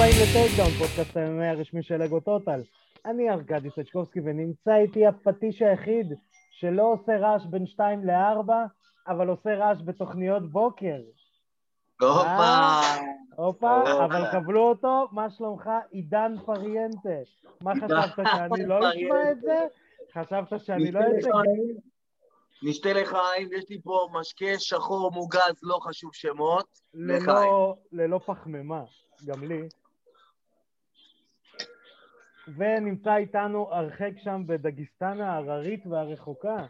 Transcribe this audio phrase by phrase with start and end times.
[0.00, 2.60] הבאים לטייקדאון, פודקאסט הימי הרשמי של אגו טוטל.
[3.04, 6.12] אני ארכדי סצ'קובסקי ונמצא איתי הפטיש היחיד
[6.50, 8.52] שלא עושה רעש בין 2 ל-4,
[9.08, 11.00] אבל עושה רעש בתוכניות בוקר.
[12.00, 12.24] הופה.
[12.24, 12.96] אה,
[13.36, 14.04] הופה, הופה.
[14.04, 15.70] אבל קבלו אותו, מה שלומך?
[15.90, 17.18] עידן פריאנטה.
[17.62, 19.58] מה חשבת, שאני לא אשמע את זה?
[20.14, 21.42] חשבת שאני לא אשמע?
[22.62, 26.66] נשתה לחיים, יש לי פה משקה שחור מוגז, לא חשוב שמות.
[26.94, 27.26] לחיים.
[27.26, 28.82] ללא, ללא פחמימה,
[29.26, 29.68] גם לי.
[32.56, 36.66] ונמצא איתנו הרחק שם בדגיסטן ההררית והרחוקה,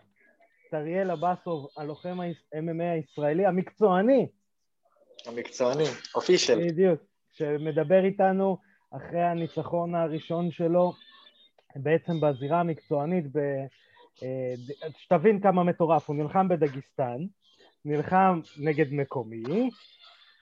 [0.74, 4.26] אריאל אבסוב, הלוחם ה-MMA הישראלי, המקצועני,
[5.26, 5.84] המקצועני,
[6.14, 6.68] אופישל.
[6.68, 7.00] בדיוק,
[7.32, 8.58] שמדבר איתנו
[8.90, 10.92] אחרי הניצחון הראשון שלו,
[11.76, 13.38] בעצם בזירה המקצוענית, ב...
[14.22, 14.54] אה,
[14.98, 17.18] שתבין כמה מטורף, הוא נלחם בדגיסטן,
[17.84, 19.70] נלחם נגד מקומי,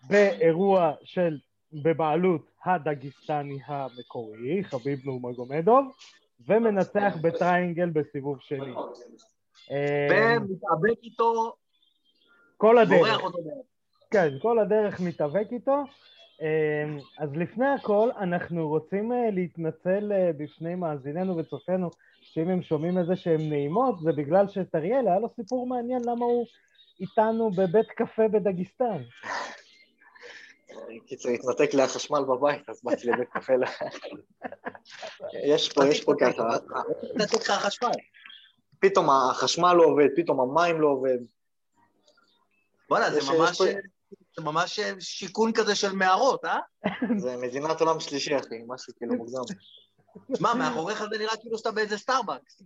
[0.08, 1.38] באירוע של,
[1.72, 5.86] בבעלות הדגיסטני המקורי, חביב נורמגומדוב,
[6.46, 8.74] ומנצח בטריינגל בסיבוב שני.
[9.70, 11.52] אה, ומתאבק איתו,
[12.56, 13.20] כל הדרך.
[14.10, 15.84] כן, כל הדרך מתאבק איתו.
[16.40, 22.98] אמ, אז לפני הכל, אנחנו רוצים אה, להתנצל אה, בפני מאזיננו וצופינו, שאם הם שומעים
[22.98, 26.46] איזה שהם נעימות, זה בגלל שטריאל, היה לו סיפור מעניין למה הוא
[27.00, 29.02] איתנו בבית קפה בדגיסטן.
[31.06, 33.52] קיצור, התנתק לי החשמל בבית, אז באתי לבית קפה.
[33.56, 33.64] ל-
[35.54, 36.42] יש פה, יש פה ככה,
[37.14, 37.88] לתת לך חשמל.
[38.80, 41.18] פתאום החשמל לא עובד, פתאום המים לא עובד.
[42.90, 43.60] וואלה, זה ממש...
[44.36, 46.58] זה ממש שיכון כזה של מערות, אה?
[47.22, 49.40] זה מדינת עולם שלישי, אחי, משהו כאילו מוגזם.
[50.36, 52.62] שמע, מאחוריך זה נראה כאילו שאתה באיזה סטארבקס.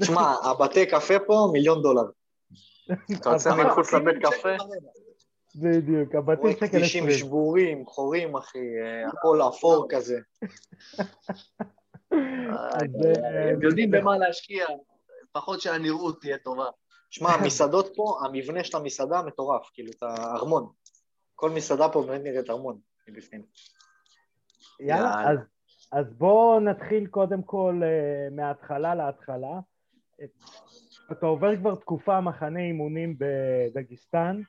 [0.00, 2.02] תשמע, הבתי קפה פה מיליון דולר.
[3.20, 4.48] אתה יוצא אבל- מחוץ לבית קפה,
[5.54, 7.18] בדיוק, הבתים שקל כבישים עשרים.
[7.18, 10.18] שבורים, חורים, אחי, אה, הכל אפור כזה.
[12.10, 14.64] אז, אה, הם יודעים במה להשקיע,
[15.30, 16.66] לפחות שהנראות תהיה טובה.
[17.10, 20.68] שמע, המסעדות פה, המבנה של המסעדה מטורף, כאילו, את הארמון.
[21.34, 23.42] כל מסעדה פה באמת נראית ארמון מבפנים.
[24.80, 25.30] יאללה.
[25.30, 25.38] אז,
[25.92, 29.60] אז בואו נתחיל קודם כל אה, מההתחלה להתחלה.
[30.20, 30.26] אה,
[31.12, 34.40] אתה עובר כבר תקופה מחנה אימונים בדגיסטן,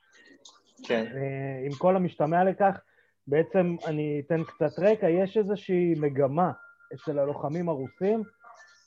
[0.88, 1.06] כן.
[1.16, 2.80] אה, עם כל המשתמע לכך,
[3.28, 6.52] בעצם אני אתן קצת רקע, יש איזושהי מגמה
[6.94, 8.24] אצל הלוחמים הרוסים,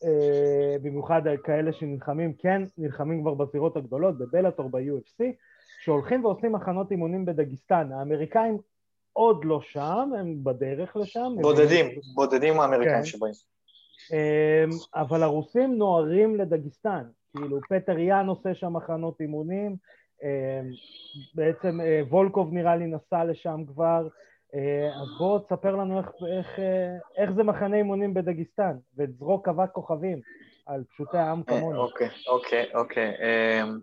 [0.04, 5.24] אה, במיוחד כאלה שנלחמים, כן, נלחמים כבר בזירות הגדולות, בבלאטור, ב-UFC,
[5.84, 7.92] שהולכים ועושים מחנות אימונים בדגיסטן.
[7.92, 8.58] האמריקאים
[9.12, 11.20] עוד לא שם, הם בדרך לשם.
[11.36, 13.04] הם בודדים, בדרך- בודדים האמריקאים כן.
[13.04, 13.32] שבאים.
[14.12, 17.02] אמ, אבל הרוסים נוהרים לדגיסטן,
[17.36, 19.76] כאילו פטר יאן עושה שם מחנות אימונים,
[21.34, 24.08] בעצם אה, וולקוב נראה לי נסע לשם כבר,
[24.54, 26.08] אה, אז בוא תספר לנו איך,
[26.38, 30.20] איך, אה, איך זה מחנה אימונים בדגיסטן, וזרוק אבק כוכבים
[30.66, 31.80] על פשוטי העם כמונו.
[31.80, 33.10] אוקיי, אוקיי, אוקיי.
[33.10, 33.78] אמ,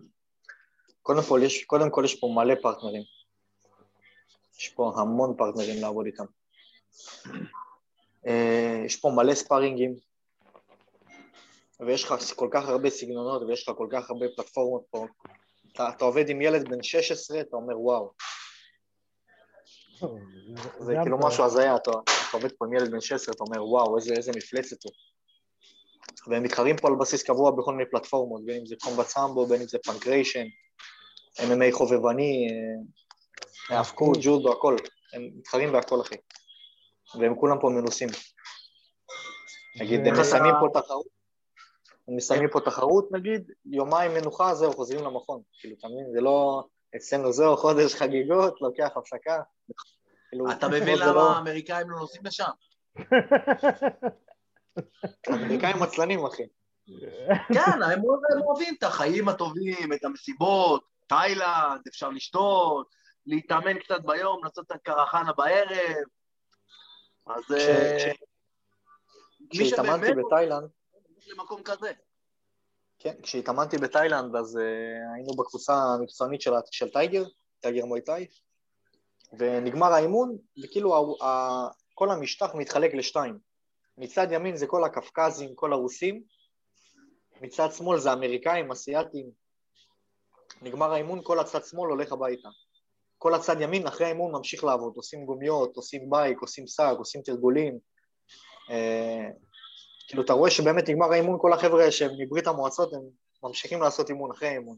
[1.02, 3.02] קודם כל, יש, קודם כל יש פה מלא פרטנרים.
[4.58, 6.24] יש פה המון פרטנרים לעבוד איתם.
[8.84, 9.94] יש פה מלא ספארינגים,
[11.80, 15.06] ויש לך כל כך הרבה סגנונות, ויש לך כל כך הרבה פלטפורמות פה.
[15.72, 18.12] אתה, אתה עובד עם ילד בן 16, אתה אומר וואו,
[20.78, 21.18] זה כאילו.
[21.18, 24.32] משהו הזיה, אתה, אתה עובד פה עם ילד בן 16, אתה אומר וואו, איזה, איזה
[24.36, 24.92] מפלצת הוא.
[26.26, 29.60] והם מתחרים פה על בסיס קבוע בכל מיני פלטפורמות, בין אם זה קומבט סמבו, בין
[29.60, 30.44] אם זה פנקריישן,
[31.38, 32.46] MMA חובבני,
[33.70, 34.76] אה, האבקות, ג'ודו, הכל.
[35.12, 36.14] הם מתחרים בהכל, אחי.
[37.20, 38.08] והם כולם פה מנוסים.
[39.80, 41.06] נגיד, הם מסיימים פה תחרות,
[42.08, 45.42] הם מסיימים פה תחרות, נגיד, יומיים מנוחה, זהו, חוזרים למכון.
[45.60, 46.12] כאילו, אתה מבין?
[46.14, 46.64] זה לא...
[46.96, 49.42] אצלנו זהו, חודש חגיגות, לוקח הפסקה.
[50.28, 52.50] כאילו, אתה מבין זה למה לא- האמריקאים לא נוסעים לשם?
[55.26, 56.42] האמריקאים עצלנים, אחי.
[57.54, 58.02] כן, הם
[58.44, 62.86] אוהבים את החיים הטובים, את המסיבות, תאילנד, אפשר לשתות,
[63.26, 66.04] להתאמן קצת ביום, לעשות את הקרחנה בערב.
[67.26, 68.12] אז אה,
[69.50, 70.68] כשהתאמנתי בתאילנד,
[71.26, 71.92] למקום כזה.
[72.98, 77.24] כן, כשהתאמנתי בתאילנד, אז uh, היינו בקבוצה המקצוענית של, של טייגר,
[77.60, 78.26] טייגר מויטאי,
[79.38, 83.38] ונגמר האימון, וכאילו ה, ה, כל המשטח מתחלק לשתיים.
[83.98, 86.22] מצד ימין זה כל הקפקזים, כל הרוסים,
[87.40, 89.30] מצד שמאל זה אמריקאים, אסייתים.
[90.62, 92.48] נגמר האימון, כל הצד שמאל הולך הביתה.
[93.18, 97.78] כל הצד ימין אחרי האימון ממשיך לעבוד, עושים גומיות, עושים bike, עושים סאג, עושים תרגולים.
[98.70, 99.28] אה,
[100.12, 103.00] כאילו, אתה רואה שבאמת נגמר האימון, כל החבר'ה שהם מברית המועצות, הם
[103.42, 104.76] ממשיכים לעשות אימון אחרי האימון.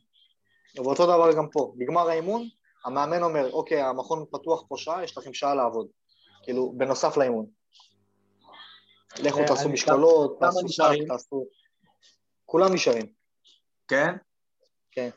[0.76, 2.48] ואותו דבר גם פה, נגמר האימון,
[2.84, 5.86] המאמן אומר, אוקיי, המכון פתוח פה שעה, יש לכם שעה לעבוד.
[6.42, 7.46] כאילו, בנוסף לאימון.
[9.22, 10.68] לכו אה, תעשו משקולות, כמה תעשו?
[10.68, 11.46] שק, תעשו...
[12.44, 13.06] כולם נשארים.
[13.88, 15.10] כן?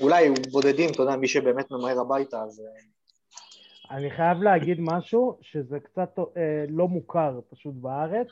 [0.00, 2.60] אולי בודדים, אתה יודע, מי שבאמת ממהר הביתה, אז...
[2.60, 8.28] אה, אני חייב להגיד משהו שזה קצת אה, לא מוכר פשוט בארץ,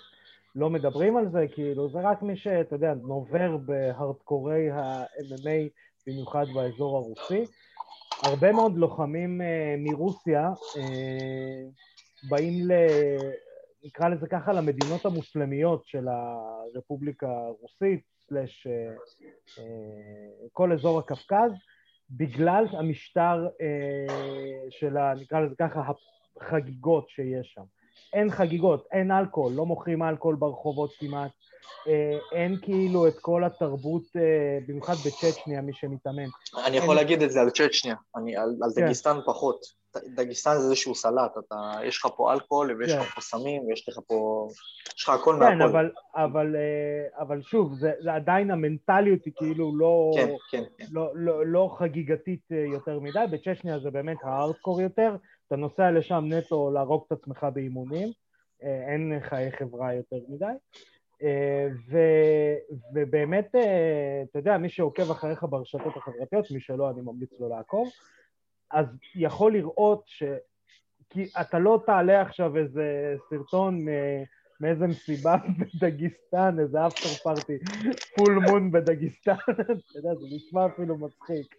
[0.55, 5.69] לא מדברים על זה, כאילו, זה רק מי שאתה יודע, נובר בהארדקורי ה-MMA,
[6.07, 7.45] במיוחד באזור הרוסי.
[8.23, 11.63] הרבה מאוד לוחמים אה, מרוסיה אה,
[12.29, 12.73] באים ל...
[13.85, 18.93] נקרא לזה ככה, למדינות המוסלמיות של הרפובליקה הרוסית, סלש אה,
[19.59, 21.53] אה, כל אזור הקווקז,
[22.11, 25.83] בגלל המשטר אה, של, ה, נקרא לזה ככה,
[26.41, 27.65] החגיגות שיש שם.
[28.13, 31.31] אין חגיגות, אין אלכוהול, לא מוכרים אלכוהול ברחובות כמעט,
[31.89, 36.29] אה, אין כאילו את כל התרבות, אה, במיוחד בצ'צ'ניה, מי שמתאמן.
[36.67, 38.85] אני יכול להגיד את זה על צ'צ'ניה, אני- על כן.
[38.85, 39.81] דגיסטן פחות.
[40.15, 43.01] דגיסטן זה איזשהו סלט, אתה, יש לך פה אלכוהול ויש כן.
[43.01, 44.49] לך פה סמים ויש לך פה,
[44.97, 45.71] יש לך הכל כן, מהכל.
[45.71, 50.85] אבל, אבל, אה, אבל שוב, זה, עדיין המנטליות היא כאילו לא, כן, כן, כן.
[50.93, 55.17] לא, לא, לא חגיגתית יותר מדי, בצ'צ'ניה זה באמת הארדקור יותר,
[55.51, 58.09] אתה נוסע לשם נטו להרוג את עצמך באימונים,
[58.63, 60.45] אה, אין חיי חברה יותר מדי.
[61.23, 61.99] אה, ו,
[62.95, 67.89] ובאמת, אה, אתה יודע, מי שעוקב אחריך ברשתות החברתיות, מי שלא, אני ממליץ לו לעקוב,
[68.71, 70.23] אז יכול לראות ש...
[71.11, 73.87] כי אתה לא תעלה עכשיו איזה סרטון
[74.61, 75.37] מאיזה מסיבה
[75.81, 77.59] בדגיסטן, איזה אפטר פארטי,
[78.17, 81.55] פול מון בדגיסטן, אתה יודע, זה נשמע אפילו מצחיק.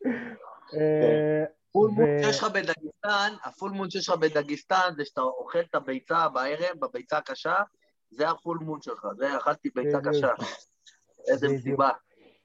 [1.72, 5.60] full moon ו- שיש לך בדגיסטן, ה full moon שיש לך בדגיסטן זה שאתה אוכל
[5.60, 7.56] את הביצה בערב, בביצה הקשה,
[8.10, 9.98] זה ה full moon שלך, זה אכלתי ביצה.
[10.04, 10.32] קשה.
[11.28, 11.48] איזה.
[11.48, 11.90] מסיבה.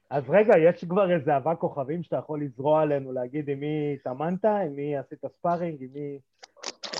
[0.09, 4.45] אז רגע, יש כבר איזה אבק כוכבים שאתה יכול לזרוע עלינו, להגיד עם מי התאמנת,
[4.45, 6.19] עם מי עשית sparring, עם מי...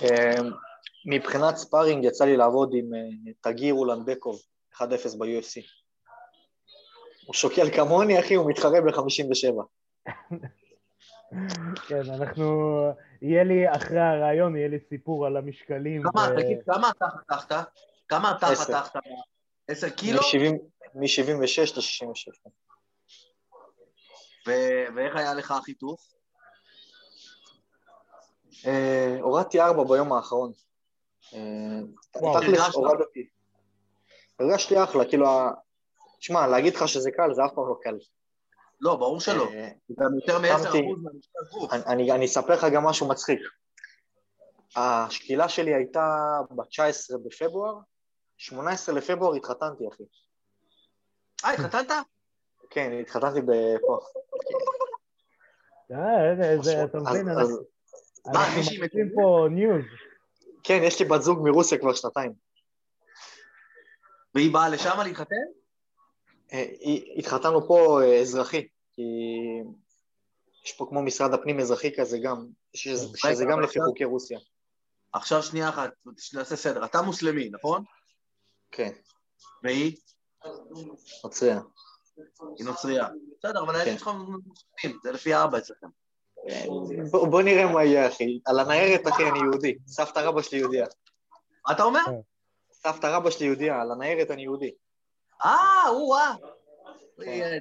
[0.02, 0.42] אה,
[1.06, 4.38] מבחינת sparring יצא לי לעבוד עם אה, תגיר אולנדקוב,
[4.74, 4.80] 1-0
[5.18, 5.62] ב-UFC.
[7.26, 9.62] הוא שוקל כמוני, אחי, הוא מתחרה ב-57.
[11.88, 12.70] כן, אנחנו...
[13.22, 16.02] יהיה לי, אחרי הרעיון, יהיה לי סיפור על המשקלים.
[16.02, 17.56] כמה, ו- תגיד, כמה אתה חתכת?
[18.08, 18.46] כמה אתה.
[18.46, 19.00] חתכת?
[19.68, 20.20] עשר קילו?
[20.94, 22.50] מ-76 ל-66.
[24.46, 26.12] ו- ואיך היה לך החיתוך?
[28.66, 30.52] אה, הורדתי ארבע ביום האחרון.
[31.34, 31.38] אה.
[32.10, 32.74] תכלס?
[32.74, 33.28] הורדתי.
[34.40, 35.26] הרגשתי אחלה, כאילו,
[36.18, 37.98] תשמע, להגיד לך שזה קל, זה אף פעם לא קל.
[38.80, 39.48] לא, ברור שלא.
[39.52, 39.68] אה,
[40.00, 41.72] גם יותר מ-10% שמתי- מהמשקל גוף.
[41.72, 43.38] אני- אספר לך גם משהו מצחיק.
[44.76, 46.16] השקילה שלי הייתה
[46.50, 47.74] ב-19 בפברואר,
[48.36, 50.02] 18 לפברואר התחתנתי, אחי.
[51.44, 51.92] אה, התחתנת?
[52.70, 53.40] כן, התחתנתי
[53.86, 53.98] פה.
[55.92, 57.66] אה, איזה- איזה, אתה מבין, אנחנו מטורף?
[59.14, 59.84] פה ניוז.
[60.64, 62.32] כן, יש לי בת זוג מרוסיה כבר שנתיים.
[64.34, 65.36] והיא באה לשם להתחתן?
[66.52, 66.64] אה,
[67.16, 69.02] התחתנו פה אה, אזרחי, כי
[70.64, 74.38] יש פה כמו משרד הפנים אזרחי כזה גם, שזה גם לפי עכשיו- חוקי רוסיה.
[75.12, 75.90] עכשיו שנייה אחת,
[76.34, 76.84] נעשה סדר.
[76.84, 77.84] אתה מוסלמי, נכון?
[78.70, 78.92] כן,
[79.62, 79.96] והיא?
[81.24, 81.60] נוצריה.
[82.58, 83.08] היא נוצרייה.
[83.38, 83.78] בסדר, אבל כן.
[83.78, 85.86] הילדים שלך מוסלמים, זה לפי האבא אצלכם.
[87.10, 88.40] בוא בוא נראה מה יהיה, אחי.
[88.46, 89.78] על הניירת, אחי, אני יהודי.
[89.86, 90.86] סבתא רבא שלי יהודייה.
[91.66, 92.00] מה אתה אומר?
[92.72, 94.70] סבתא רבא שלי יהודייה, על הניירת אני יהודי.
[95.44, 96.34] אה, או-אה.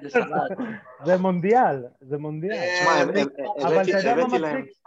[0.10, 0.58] סלט.
[1.06, 2.54] זה מונדיאל, זה מונדיאל.
[2.54, 3.18] אה, אבל
[3.66, 4.24] הבאתי אתה יודע מה.
[4.24, 4.78] מצחיק?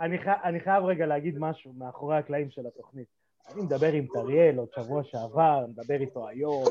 [0.00, 0.30] אני, חי...
[0.44, 3.06] אני חייב רגע להגיד משהו מאחורי הקלעים של התוכנית.
[3.54, 6.64] אני מדבר עם טריאל עוד שבוע שעבר, מדבר איתו היום.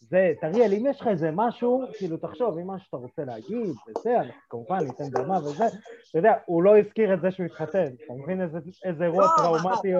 [0.00, 4.20] זה, טריאל, אם יש לך איזה משהו, כאילו, תחשוב, אם משהו שאתה רוצה להגיד, וזה,
[4.20, 5.64] אני כמובן ניתן במה וזה,
[6.10, 7.84] אתה יודע, הוא לא הזכיר את זה שהוא התחתן.
[8.04, 8.40] אתה מבין
[8.84, 9.92] איזה, אירוע לא, טראומטי,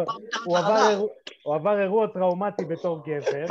[1.45, 3.47] הוא עבר אירוע טראומטי בתור גבר,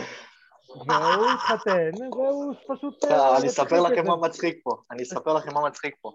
[0.75, 3.06] והוא התחתן, והוא פשוט...
[3.06, 4.16] אני אה, אספר לכם מה.
[4.16, 4.72] מצחיק פה.
[4.92, 6.12] אני אספר לכם מה מצחיק פה.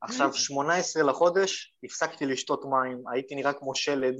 [0.00, 4.14] עכשיו, 18 לחודש, הפסקתי לשתות מים, הייתי נראה כמו שלד,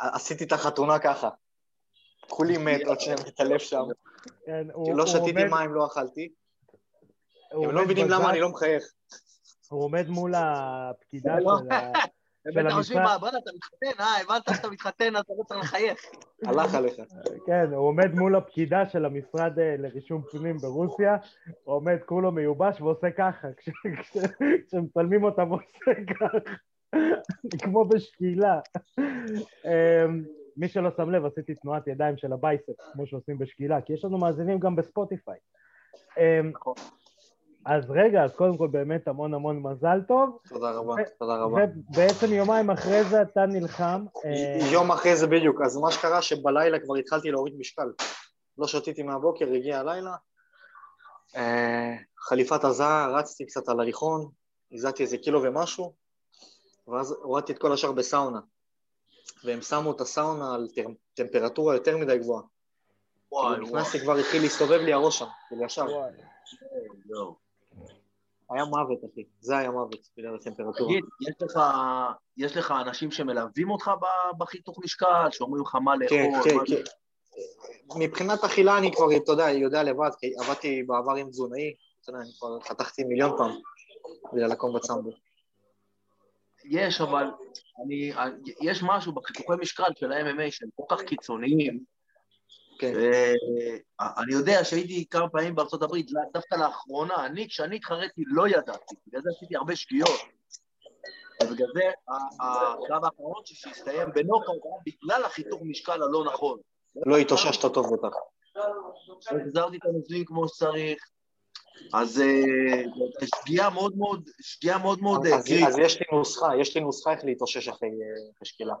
[0.00, 1.28] עשיתי את החתונה ככה.
[2.28, 3.82] כולי מת, עוד שניה מתעלף שם.
[4.46, 6.32] כן, לא שתיתי מים, לא אכלתי.
[7.52, 8.84] הם לא מבינים למה אני לא מחייך.
[9.70, 11.58] הוא עומד מול הפקידה לא.
[11.58, 11.92] של ה...
[12.50, 13.02] אתה חושב, המשרד.
[13.12, 15.98] מה, בוא'נה, אתה מתחתן, אה, הבנת שאתה מתחתן, אז אתה לא צריך לחייך.
[16.46, 16.94] הלך עליך.
[17.46, 21.16] כן, הוא עומד מול הפקידה של המשרד אה, לרישום פנים ברוסיה,
[21.64, 23.68] הוא עומד כולו מיובש ועושה ככה, כש-
[24.02, 24.16] כש-
[24.68, 26.38] כשמצלמים אותם הוא עושה ככה,
[27.62, 28.60] כמו בשקילה.
[29.64, 30.24] אמ,
[30.56, 34.18] מי שלא שם לב, עשיתי תנועת ידיים של הבייספס, כמו שעושים בשקילה, כי יש לנו
[34.18, 35.38] מאזינים גם בספוטיפיי.
[37.66, 40.38] אז רגע, אז קודם כל באמת המון המון מזל טוב.
[40.48, 41.62] תודה רבה, תודה רבה.
[41.90, 44.04] ובעצם יומיים אחרי זה אתה נלחם.
[44.24, 47.92] אה, יום אחרי זה בדיוק, אז מה שקרה שבלילה כבר התחלתי להוריד משקל.
[48.58, 50.16] לא שתיתי מהבוקר, הגיע הלילה.
[51.36, 54.28] אה, חליפת הזעה, רצתי קצת על הליכון,
[54.72, 55.94] הזעתי איזה קילו ומשהו,
[56.88, 58.40] ואז הורדתי את כל השאר בסאונה.
[59.44, 60.68] והם שמו את הסאונה על
[61.14, 62.42] טמפרטורה יותר מדי גבוהה.
[63.32, 63.60] וואי, וואי.
[63.60, 65.84] נכנסתי כבר, התחיל להסתובב לי הראש שם, כאילו ישר.
[65.84, 66.10] וואי.
[68.50, 69.24] היה מוות, אחי.
[69.40, 70.90] זה היה מוות, בגלל הטמפרטורה.
[70.90, 71.60] תגיד, יש לך,
[72.36, 73.90] יש לך אנשים שמלווים אותך
[74.38, 76.18] בחיתוך משקל, שאומרים לך מה לאכול?
[76.18, 76.82] כן, כן, כן.
[77.98, 82.20] מבחינת אכילה אני כבר, אתה יודע, יודע לבד, כי עבדתי בעבר עם תזונאי, אתה יודע,
[82.20, 83.50] אני כבר חתכתי מיליון פעם
[84.32, 85.10] בגלל הקומבט סמבו.
[86.64, 87.26] יש, אבל
[87.84, 88.12] אני,
[88.62, 91.93] יש משהו בחיתוכי משקל של ה-MMA שהם כל כך קיצוניים.
[92.92, 93.00] כן.
[94.00, 98.94] אה, אני יודע שהייתי כמה פעמים בארצות הברית, דווקא לאחרונה, אני, כשאני התחרתי, לא ידעתי,
[99.06, 100.20] בגלל זה עשיתי הרבה שגיאות.
[101.42, 101.80] ובגלל זה
[102.40, 106.58] הקרב האחרון שהסתיים בנוקאוט בגלל החיתוך משקל הלא נכון.
[107.06, 108.16] לא התאוששת טוב בטח.
[109.30, 111.04] החזרתי את הנוזלים כמו שצריך,
[111.92, 116.80] אז אה, שגיאה מאוד מאוד, שגיאה מאוד מאוד אה, אז, יש לי נוסחה, יש לי
[116.80, 118.74] נוסחה איך להתאושש אחרי אחרי שקילה.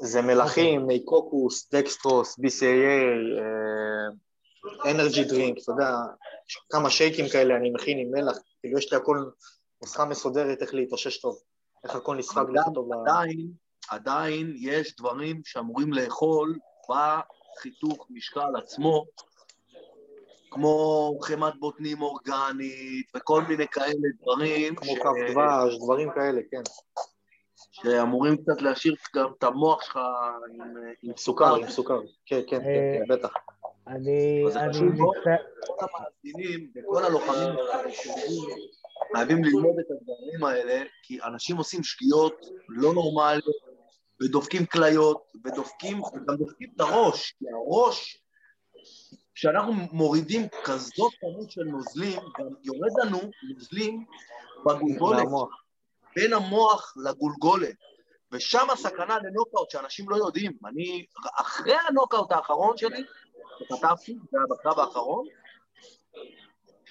[0.00, 3.40] זה מלחים, מי קוקוס, דקסטרוס, BCAA,
[4.90, 5.90] אנרגי דרינק, אתה יודע,
[6.70, 9.24] כמה שייקים כאלה אני מכין עם מלח, כאילו יש לי הכל
[9.82, 11.38] נוסחה מסודרת איך להתאושש טוב,
[11.84, 12.90] איך הכל נספג לך טוב.
[12.92, 13.46] עדיין,
[13.90, 16.58] עדיין יש דברים שאמורים לאכול
[17.56, 19.04] בחיתוך משקל עצמו,
[20.50, 26.62] כמו חמת בוטנים אורגנית וכל מיני כאלה דברים כמו ש- קו דבש, דברים כאלה, כן.
[27.70, 29.98] שאמורים קצת להשאיר גם את המוח שלך
[30.54, 33.32] עם, עם סוכר, עם סוכר, כן, כן, כן, כן, בטח.
[33.86, 34.68] אני אז זה אני.
[34.68, 35.36] מצטער,
[35.66, 37.54] כל המאזינים וכל הלוחמים
[39.16, 43.70] חייבים ללמוד את הדברים האלה, כי אנשים עושים שגיאות לא נורמליות,
[44.22, 48.22] ודופקים כליות, ודופקים, וגם דופקים את הראש, כי הראש,
[49.34, 53.18] כשאנחנו מורידים כזאת כמות של נוזלים, גם יורד לנו
[53.54, 54.04] נוזלים
[54.66, 55.62] בגולגולת, מהמוח.
[56.16, 57.76] בין המוח לגולגולת.
[58.32, 60.52] ושם הסכנה לנוקאוט שאנשים לא יודעים.
[60.66, 61.06] אני,
[61.40, 63.04] אחרי הנוקאוט האחרון שלי,
[63.58, 65.26] שכתבתי, זה היה בקרב האחרון,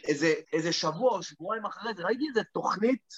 [0.03, 3.13] איזה, איזה שבוע או שבועיים אחרי זה, ראיתי איזה תוכנית,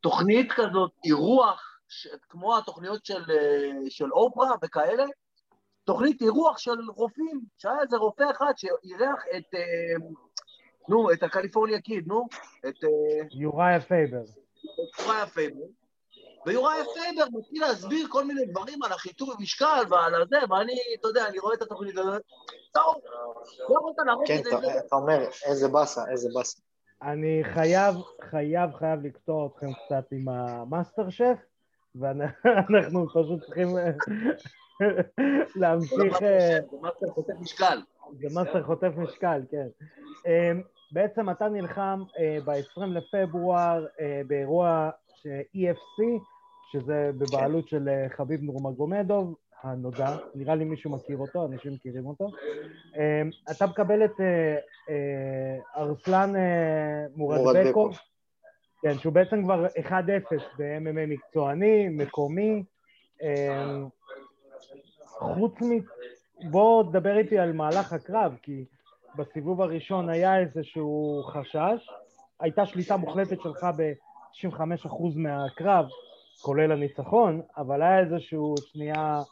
[0.00, 5.04] תוכנית כזאת, אירוח, ש, כמו התוכניות של, אה, של אופרה וכאלה,
[5.84, 10.08] תוכנית אירוח של רופאים, שהיה איזה רופא אחד שאירח את, אה,
[10.88, 12.26] נו, את הקליפורניה קיד, נו,
[12.68, 12.84] את...
[12.84, 14.22] אה, יוריה פייבר.
[14.64, 15.60] את יוריה פייבר,
[16.46, 21.26] ויוריה פייבר מתחיל להסביר כל מיני דברים על החיתוך במשקל ועל הזה, ואני, אתה יודע,
[21.28, 22.22] אני רואה את התוכנית הזאת,
[22.72, 22.94] טוב,
[23.68, 26.60] לא יכולת להראות כן, את זה, אתה- אתה אומר, איזה באסה, איזה באסה.
[27.02, 27.94] אני חייב,
[28.30, 31.38] חייב, חייב לקטוע אתכם קצת עם המאסטר שף,
[31.94, 33.90] ואנחנו פשוט צריכים אה,
[35.56, 36.22] להמשיך...
[36.22, 37.80] אה, זה מאסטר חוטף משקל.
[38.20, 39.68] זה מאסטר חוטף משקל, כן.
[40.92, 42.02] בעצם אתה נלחם
[42.44, 46.02] ב-20 לפברואר אה, באירוע ה- EFC,
[46.72, 52.28] שזה בבעלות של אה, חביב נורמגומדוב, הנודע, נראה לי מישהו מכיר אותו, אנשים מכירים אותו.
[52.96, 54.56] אמ, אתה מקבל את אה,
[54.88, 57.98] אה, ארסלן אה, מורדבקוב.
[58.82, 59.90] כן, שהוא בעצם כבר 1-0
[60.58, 62.62] ב-MMA מקצועני, מקומי.
[63.22, 63.86] אמ,
[65.04, 65.78] חוץ מ...
[66.50, 68.64] בוא תדבר איתי על מהלך הקרב, כי
[69.18, 71.88] בסיבוב הראשון היה איזשהו חשש,
[72.40, 75.84] הייתה שליטה מוחלטת שלך ב-95% מהקרב,
[76.42, 79.22] כולל הניצחון, אבל היה איזשהו שנייה,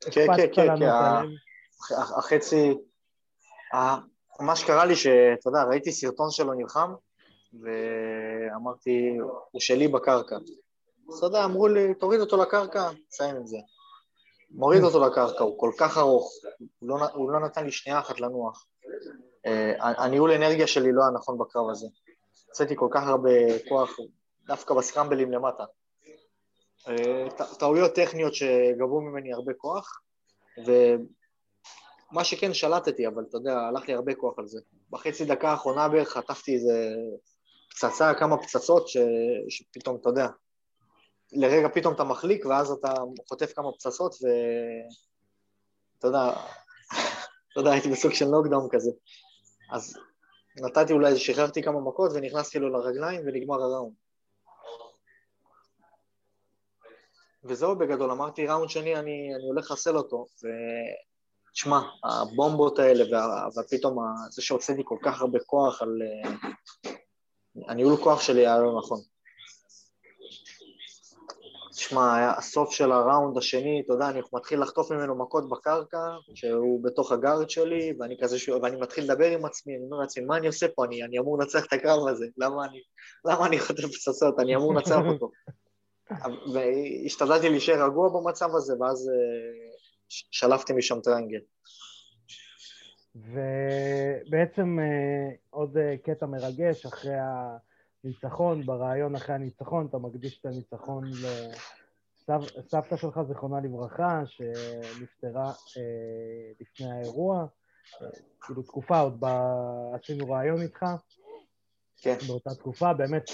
[0.00, 0.86] כן, כן, כן.
[1.80, 2.74] הח- החצי...
[4.40, 6.92] מה שקרה לי, שאתה יודע, ראיתי סרטון שלו נלחם,
[7.62, 9.16] ואמרתי,
[9.50, 10.36] הוא שלי בקרקע.
[11.08, 13.56] אז אתה יודע, אמרו לי, תוריד אותו לקרקע, נסיים עם זה.
[14.50, 16.32] מוריד אותו לקרקע, הוא כל כך ארוך,
[16.78, 18.66] הוא לא, הוא לא נתן לי שנייה אחת לנוח.
[19.46, 21.86] אה, הניהול אנרגיה שלי לא היה נכון בקרב הזה.
[22.46, 23.30] הוצאתי כל כך הרבה
[23.68, 23.96] כוח,
[24.46, 25.64] דווקא בסקרמבלים למטה.
[26.88, 27.26] אה,
[27.58, 30.00] טעויות טכניות שגבו ממני הרבה כוח,
[30.66, 34.60] ומה שכן שלטתי, אבל אתה יודע, הלך לי הרבה כוח על זה.
[34.90, 36.94] בחצי דקה האחרונה בערך חטפתי איזה
[37.70, 38.96] פצצה, כמה פצצות, ש...
[39.48, 40.28] שפתאום, אתה יודע,
[41.32, 42.94] לרגע פתאום אתה מחליק, ואז אתה
[43.28, 46.32] חוטף כמה פצצות, ואתה יודע,
[47.54, 48.90] אתה יודע, הייתי בסוג של נוקדאון כזה.
[49.72, 49.98] אז
[50.56, 53.94] נתתי אולי, שחררתי כמה מכות ונכנסתי לו לרגליים ונגמר הראונד.
[57.44, 60.26] וזהו בגדול, אמרתי ראונד שני אני, אני הולך לחסל אותו,
[61.52, 63.98] תשמע, הבומבות האלה, וה- ופתאום
[64.30, 65.98] זה שהוצאתי כל כך הרבה כוח על...
[66.02, 66.30] אה,
[67.68, 69.00] הניהול כוח שלי היה לא נכון.
[71.74, 75.98] תשמע, היה הסוף של הראונד השני, אתה יודע, אני מתחיל לחטוף ממנו מכות בקרקע,
[76.34, 78.48] שהוא בתוך הגארד שלי, ואני כזה, ש...
[78.48, 80.84] ואני מתחיל לדבר עם עצמי, אני אומר לעצמי, מה אני עושה פה?
[80.84, 82.78] אני, אני אמור לנצח את הקרב הזה, למה אני,
[83.24, 84.40] למה אני חוטף פצצות?
[84.40, 85.30] אני אמור לנצח אותו.
[86.54, 89.76] והשתדלתי להישאר רגוע במצב הזה, ואז אה,
[90.08, 91.40] שלפתי משם triangle.
[93.14, 97.14] ובעצם אה, עוד אה, קטע מרגש אחרי
[98.04, 101.10] הניצחון, בריאיון אחרי הניצחון, אתה מקדיש את הניצחון
[102.58, 107.46] לסבתא שלך, זיכרונה לברכה, שנפטרה אה, לפני האירוע.
[108.02, 108.08] אה,
[108.40, 109.24] כאילו תקופה, עוד ב...
[109.94, 110.86] עשינו ראיון איתך
[111.96, 113.24] כן, באותה תקופה, באמת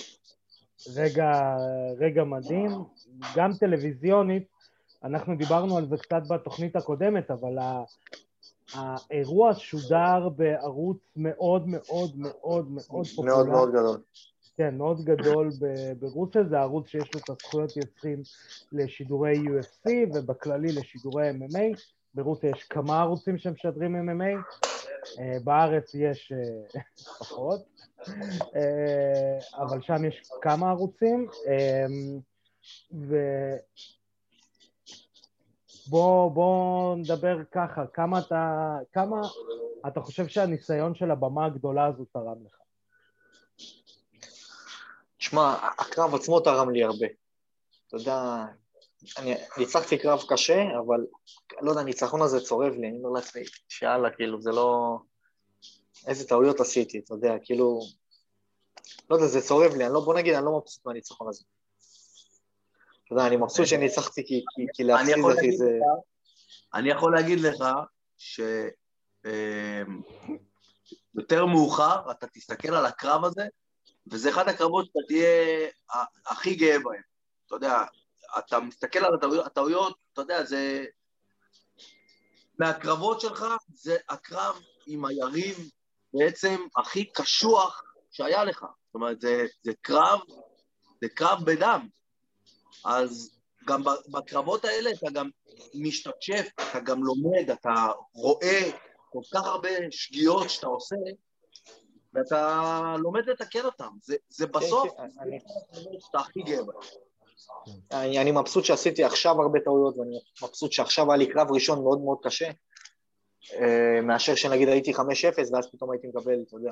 [0.96, 1.56] רגע,
[1.98, 2.70] רגע מדהים,
[3.36, 4.48] גם טלוויזיונית,
[5.04, 7.84] אנחנו דיברנו על זה קצת בתוכנית הקודמת, אבל ה-
[8.74, 13.26] האירוע שודר בערוץ מאוד מאוד מאוד מאוד פופולרי.
[13.28, 14.00] מאוד מאוד גדול.
[14.60, 15.50] כן, מאוד גדול
[15.98, 18.22] ברוסיה, זה ערוץ שיש לו את הזכויות יוצרים
[18.72, 21.80] לשידורי UFC ובכללי לשידורי MMA.
[22.14, 24.22] ברוסיה יש כמה ערוצים שמשדרים MMA,
[25.18, 26.80] אה, בארץ יש אה,
[27.18, 27.60] פחות,
[28.56, 31.26] אה, אבל שם יש כמה ערוצים.
[32.92, 33.16] ו...
[35.90, 39.20] בוא, בוא נדבר ככה, כמה אתה, כמה
[39.86, 42.59] אתה חושב שהניסיון של הבמה הגדולה הזו תרם לך?
[45.30, 47.06] תשמע, הקרב עצמו תרם לי הרבה.
[47.87, 48.44] אתה יודע,
[49.18, 51.06] אני ניצחתי קרב קשה, אבל
[51.60, 54.99] לא יודע, הניצחון הזה צורב לי, אני אומר לעצמי, שאללה, כאילו, זה לא...
[56.06, 57.80] איזה טעויות עשיתי, אתה יודע, כאילו...
[59.10, 61.44] לא יודע, זה צורב לי, אני לא, בוא נגיד, אני לא מבסוט מהניצחון הזה.
[63.04, 65.64] אתה יודע, אני מבסוט שניצחתי כי, כי, כי להפסיד אחי להגיד זה...
[65.64, 65.82] לך,
[66.75, 67.64] אני יכול להגיד לך
[71.16, 73.42] שיותר מאוחר אתה תסתכל על הקרב הזה,
[74.12, 75.69] וזה אחד הקרבות שאתה תהיה
[76.26, 77.02] הכי גאה בהם.
[77.47, 77.85] אתה יודע,
[78.38, 79.14] אתה מסתכל על
[79.47, 80.84] הטעויות, אתה יודע, זה...
[82.58, 85.71] מהקרבות שלך, זה הקרב עם היריב
[86.15, 88.60] בעצם הכי קשוח שהיה לך.
[88.60, 90.21] זאת אומרת, זה, זה קרב,
[91.02, 91.89] זה קרב בדם.
[92.84, 95.30] אז גם בקרבות האלה אתה גם
[95.75, 98.71] משתפשף, אתה גם לומד, אתה רואה
[99.10, 100.97] כל כך הרבה שגיאות שאתה עושה,
[102.14, 102.62] ואתה
[102.99, 103.88] לומד לתקן אותן.
[104.02, 105.38] זה, זה בסוף, כן,
[106.00, 106.76] שאתה הכי גאה בהם.
[107.92, 112.00] אני, אני מבסוט שעשיתי עכשיו הרבה טעויות, ואני מבסוט שעכשיו היה לי קרב ראשון מאוד
[112.00, 112.50] מאוד קשה,
[113.52, 114.99] אה, מאשר שנגיד הייתי 5-0,
[115.52, 116.70] ואז פתאום הייתי מקבל, אתה יודע.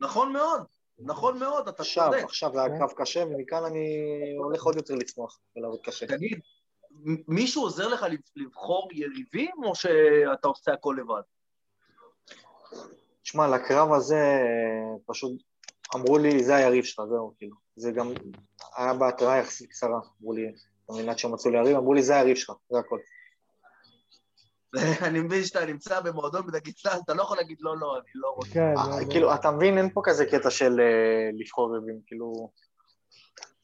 [0.00, 0.62] נכון מאוד,
[0.98, 2.24] נכון מאוד, אתה עכשיו, צודק.
[2.24, 3.86] עכשיו היה קרב קשה, ומכאן אני
[4.38, 6.06] הולך עוד יותר לצמוח ולעבוד קשה.
[6.06, 6.40] תגיד,
[7.28, 11.22] מישהו עוזר לך לב- לבחור יריבים, או שאתה עושה הכל לבד?
[13.28, 14.38] תשמע, לקרב הזה
[15.06, 15.32] פשוט
[15.96, 17.56] אמרו לי, זה היריב שלך, זהו, כאילו.
[17.76, 18.12] זה גם
[18.76, 20.46] היה בהתראה יחסית קצרה, אמרו לי,
[20.88, 22.98] על מנת שהם מצאו לי יריב, אמרו לי, זה היריב שלך, זה הכל.
[25.08, 28.50] אני מבין שאתה נמצא במועדון בדגיסטן, אתה לא יכול להגיד לא, לא, אני לא רוצה.
[28.54, 32.00] כן, אה, זה- זה- כאילו, אתה מבין, אין פה כזה קטע של אה, לבחור יריבים,
[32.06, 32.50] כאילו...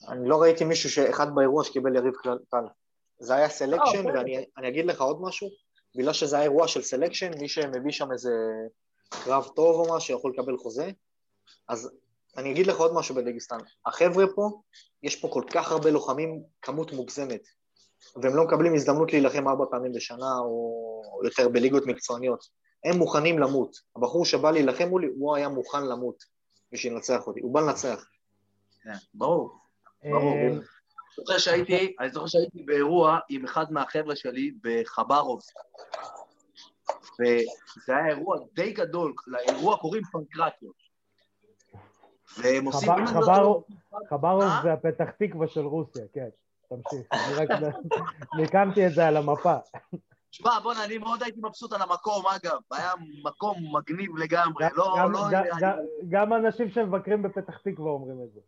[0.09, 2.15] אני לא ראיתי מישהו שאחד באירוע שקיבל יריב
[2.51, 2.67] קל.
[3.19, 5.49] זה היה selection, אה, ואני אני אגיד לך עוד משהו,
[5.97, 8.31] בגלל שזה היה אירוע של סלקשן, מי שמביא שם איזה
[9.25, 10.91] קרב טוב או משהו יכול לקבל חוזה,
[11.69, 11.91] אז
[12.37, 13.59] אני אגיד לך עוד משהו בדגיסטן.
[13.87, 14.61] החבר'ה פה,
[15.03, 17.49] יש פה כל כך הרבה לוחמים, כמות מוגזמת,
[18.23, 22.45] והם לא מקבלים הזדמנות להילחם ארבע פעמים בשנה, או יותר בליגות מקצועניות.
[22.85, 23.77] הם מוכנים למות.
[23.97, 26.25] הבחור שבא להילחם מולי, הוא היה מוכן למות
[26.73, 27.41] בשביל לנצח אותי.
[27.41, 28.05] הוא בא לנצח.
[28.83, 29.51] כן, ברור.
[30.05, 30.35] ברור.
[30.35, 30.61] אה, אני
[31.17, 35.55] זוכר שהייתי, אני זוכר שהייתי באירוע עם אחד מהחבר'ה שלי בחברובסק.
[37.21, 40.85] וזה היה אירוע די גדול, לאירוע קוראים פנקרטיות.
[42.39, 42.93] והם עושים...
[43.07, 43.61] חבר-
[44.11, 44.61] חברוב אה?
[44.63, 46.29] זה הפתח תקווה של רוסיה, כן,
[46.69, 47.07] תמשיך.
[47.13, 47.49] אני רק
[48.37, 49.55] מיקמתי את זה על המפה.
[50.31, 52.59] שמע, בוא'נה, אני מאוד הייתי מבסוט על המקום, אגב.
[52.73, 52.93] היה
[53.25, 54.65] מקום מגניב לגמרי.
[54.73, 55.21] לא, לא...
[56.09, 58.41] גם אנשים שמבקרים בפתח תקווה אומרים את זה.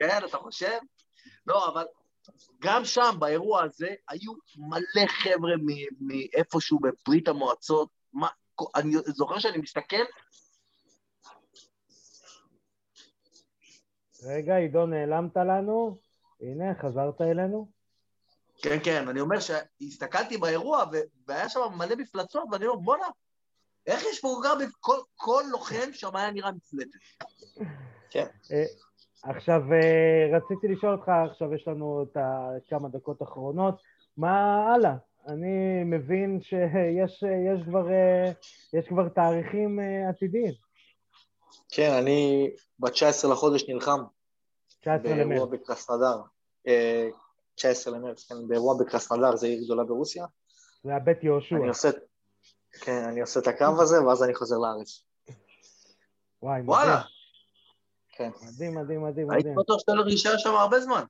[0.00, 0.78] כן, אתה חושב?
[1.46, 1.84] לא, אבל
[2.60, 7.88] גם שם, באירוע הזה, היו מלא חבר'ה מ- מאיפשהו בברית המועצות.
[8.12, 8.28] מה,
[8.76, 10.04] אני זוכר שאני מסתכל,
[14.24, 15.98] רגע, עידו, נעלמת לנו.
[16.40, 17.68] הנה, חזרת אלינו.
[18.62, 23.06] כן, כן, אני אומר שהסתכלתי באירוע, ו- והיה שם מלא מפלצות, ואני אומר, בואנה,
[23.86, 24.50] איך יש פה כך...
[24.80, 26.98] כל, כל לוחם שם היה נראה מפלצת.
[28.16, 28.64] אה,
[29.24, 33.74] עכשיו, אה, רציתי לשאול אותך, עכשיו יש לנו את הכמה דקות האחרונות,
[34.16, 34.94] מה הלאה?
[35.26, 38.32] אני מבין שיש יש כבר, אה,
[38.72, 40.52] יש כבר תאריכים אה, עתידיים.
[41.72, 44.00] כן, אני ב-19 לחודש נלחם.
[44.80, 45.28] 19 למרץ.
[45.28, 46.20] באירוע בקרסנדר.
[46.66, 47.08] אה,
[47.54, 50.26] 19 למרץ, כן, באירוע בקרסנדר, זו עיר גדולה ברוסיה.
[50.84, 51.56] זה הבית יהושע.
[51.56, 51.88] אני עושה,
[52.80, 55.04] כן, אני עושה את הקרב הזה, ואז אני חוזר לארץ.
[56.42, 56.60] וואי.
[56.60, 57.00] וואלה,
[58.16, 58.30] כן.
[58.42, 59.48] מדהים, מדהים, מדהים, הייתי.
[59.56, 61.04] בטוח שאתה לא להישאר שם הרבה זמן.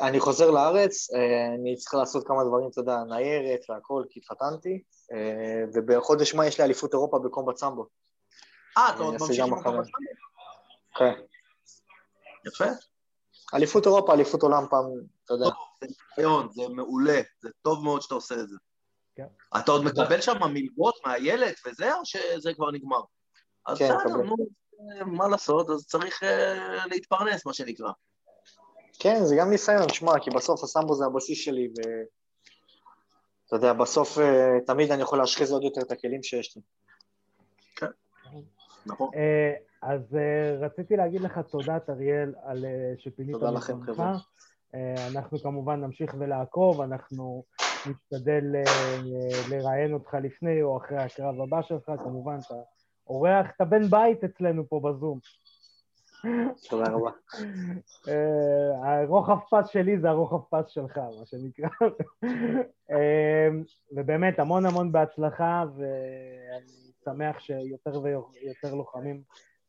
[0.00, 4.82] אני חוזר לארץ, אה, אני צריך לעשות כמה דברים, אתה יודע, ניירת והכל, כי התחתנתי,
[5.12, 7.86] אה, ובחודש מאי יש לי אליפות אירופה בקומבט סמבו.
[8.78, 9.60] אה, אתה עוד ממשיך עם אחרי.
[9.60, 9.86] הקומבט
[10.94, 11.12] כן.
[12.46, 12.64] יפה.
[13.54, 14.84] אליפות אירופה, אליפות עולם פעם,
[15.24, 15.46] אתה יודע.
[15.80, 18.56] זה ניסיון, זה מעולה, זה טוב מאוד שאתה עושה את זה.
[19.14, 19.26] כן.
[19.58, 23.00] אתה עוד מקבל שם מלגות מהילד וזה, או שזה כבר נגמר?
[23.78, 24.20] כן, מקבל.
[25.06, 27.90] מה לעשות, אז צריך אה, להתפרנס, מה שנקרא.
[28.98, 34.60] כן, זה גם ניסיון, שמע, כי בסוף הסמבו זה הבסיס שלי, ואתה יודע, בסוף אה,
[34.66, 36.62] תמיד אני יכול להשחיז עוד יותר את הכלים שיש לי.
[38.86, 39.10] נכון.
[39.14, 40.00] אה, אז
[40.60, 42.64] רציתי להגיד לך תודה, אריאל, על
[42.98, 43.82] שפינית תודה לכם.
[43.82, 44.16] חבר'ה.
[45.14, 47.44] אנחנו כמובן נמשיך ולעקוב, אנחנו
[47.86, 48.44] נשתדל
[49.50, 52.54] לראיין אותך לפני או אחרי הקרב הבא שלך, כמובן אתה
[53.06, 55.18] אורח, אתה בן בית אצלנו פה בזום.
[56.68, 57.10] תודה רבה.
[58.08, 61.68] אה, הרוחב פס שלי זה הרוחב פס שלך, מה שנקרא.
[62.90, 63.48] אה,
[63.92, 69.22] ובאמת, המון המון בהצלחה, ואני שמח שיותר ויותר לוחמים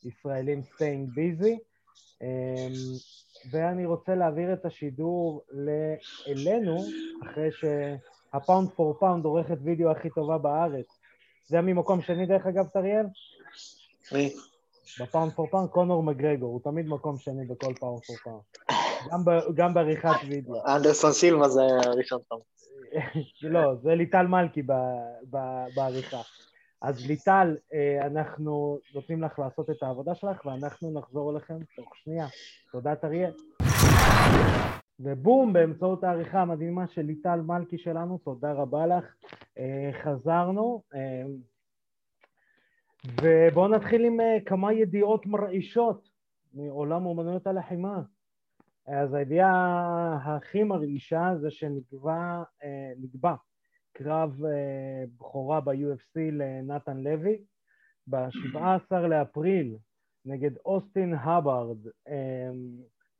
[0.03, 1.57] ישראלים staying busy.
[2.21, 2.67] אה,
[3.51, 5.45] ואני רוצה להעביר את השידור
[6.27, 6.77] אלינו,
[7.23, 10.85] אחרי שה pound for pound עורכת וידאו הכי טובה בארץ.
[11.47, 13.05] זה ממקום שני, דרך אגב, טריאל?
[14.11, 14.33] מי?
[14.99, 18.41] ב pound for pound, קונור מגרגור, הוא תמיד מקום שני בכל pound for pound.
[19.11, 20.67] גם, ב, גם בעריכת וידאו.
[20.67, 22.35] אנדרסון סילבה זה הראשון שם.
[23.53, 24.71] לא, זה ליטל מלכי ב,
[25.29, 25.37] ב,
[25.75, 26.21] בעריכה.
[26.81, 32.27] אז ליטל, אה, אנחנו נותנים לך לעשות את העבודה שלך, ואנחנו נחזור אליכם תוך שנייה.
[32.71, 33.31] תודה, אריאל.
[34.99, 39.15] ובום, באמצעות העריכה המדהימה של ליטל מלכי שלנו, תודה רבה לך.
[39.57, 41.23] אה, חזרנו, אה,
[43.21, 46.09] ובואו נתחיל עם אה, כמה ידיעות מרעישות
[46.53, 48.01] מעולם אומנויות הלחימה.
[48.87, 52.43] אז הידיעה הכי מרעישה זה שנקבע
[52.97, 53.35] נקבע
[53.93, 54.41] קרב
[55.17, 57.43] בכורה ב-UFC לנתן לוי
[58.07, 59.77] ב-17 לאפריל
[60.25, 61.77] נגד אוסטין הברד,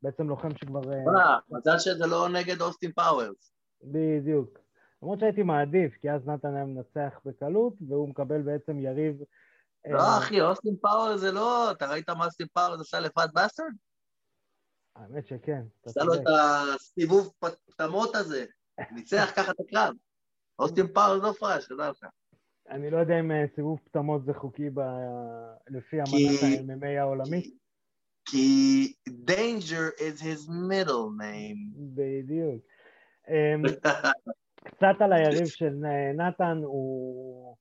[0.06, 0.92] בעצם לוחם שכבר...
[0.92, 3.52] אה, וואלה, מזל שזה לא נגד אוסטין פאוורס.
[3.82, 4.58] בדיוק.
[5.02, 9.16] למרות שהייתי מעדיף, כי אז נתן היה מנצח בקלות, והוא מקבל בעצם יריב...
[9.86, 11.70] אה, לא, אחי, אוסטין פאוורס זה לא...
[11.70, 13.66] אתה ראית מה אוסטין פאוורס עשה ל Fat Bastard?
[14.96, 16.14] האמת שכן, עשה לו.
[16.14, 16.20] את
[16.74, 17.32] הסיבוב
[17.70, 18.44] פטמות הזה.
[18.92, 19.94] ניצח ככה את הקרב.
[20.58, 22.04] אוסטין פאוורס לא פרש, תדע לך.
[22.70, 24.80] אני לא יודע אם אה, סיבוב פטמות זה חוקי ב-
[25.68, 27.65] לפי כי- אמנת ה-MMA העולמית.
[28.26, 28.92] כי
[29.30, 31.72] danger is his middle name.
[31.76, 32.62] בדיוק.
[33.28, 33.62] אמ,
[34.64, 35.74] קצת על היריב של
[36.14, 37.56] נתן, הוא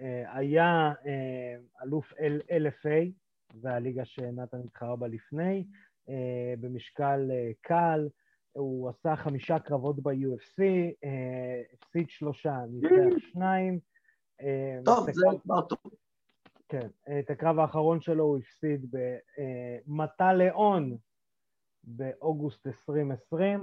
[0.00, 2.12] אה, היה אה, אלוף
[2.50, 3.10] LFA,
[3.54, 5.64] זו הליגה שנתן התחרה בה לפני,
[6.08, 8.08] אה, במשקל קל,
[8.52, 10.62] הוא עשה חמישה קרבות ב-UFC,
[11.72, 13.78] הפסיד שלושה, ניצח שניים.
[14.40, 15.78] אה, טוב, זה כבר טוב.
[16.68, 18.94] כן, את הקרב האחרון שלו הוא הפסיד
[19.86, 20.96] במטה לאון
[21.84, 23.60] באוגוסט 2020.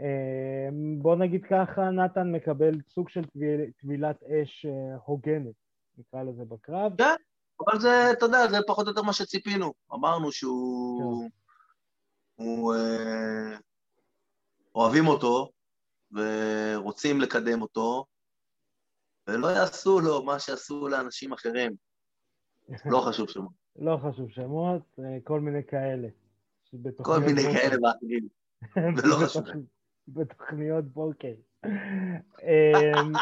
[0.00, 0.68] אה,
[1.02, 5.54] בוא נגיד ככה, נתן מקבל סוג של טביל- טבילת אש אה, הוגנת,
[5.98, 6.92] נקרא לזה בקרב.
[7.60, 9.72] אבל זה, אתה יודע, זה פחות או יותר מה שציפינו.
[9.94, 11.30] אמרנו שהוא...
[12.34, 12.74] הוא...
[12.74, 13.56] אה,
[14.74, 15.50] אוהבים אותו,
[16.12, 18.04] ורוצים לקדם אותו,
[19.26, 21.72] ולא יעשו לו מה שעשו לאנשים אחרים.
[22.84, 23.44] לא חשוב שם.
[23.76, 26.08] לא חשוב שמות, אה, כל מיני כאלה.
[27.02, 27.42] כל מיני.
[27.42, 28.28] כאלה ואחרים.
[28.96, 29.42] ולא חשוב.
[29.42, 29.56] בתוכ-
[30.08, 31.32] בתוכניות בוקר.
[31.66, 33.12] אמ,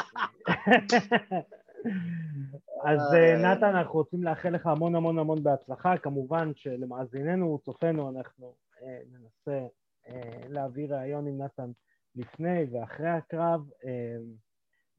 [2.84, 5.96] אז אה, נתן, אנחנו רוצים לאחל לך המון המון המון בהצלחה.
[5.98, 9.66] כמובן שלמאזיננו וצופינו אנחנו אה, ננסה
[10.08, 11.70] אה, להעביר ראיון עם נתן
[12.16, 14.16] לפני ואחרי הקרב, אה,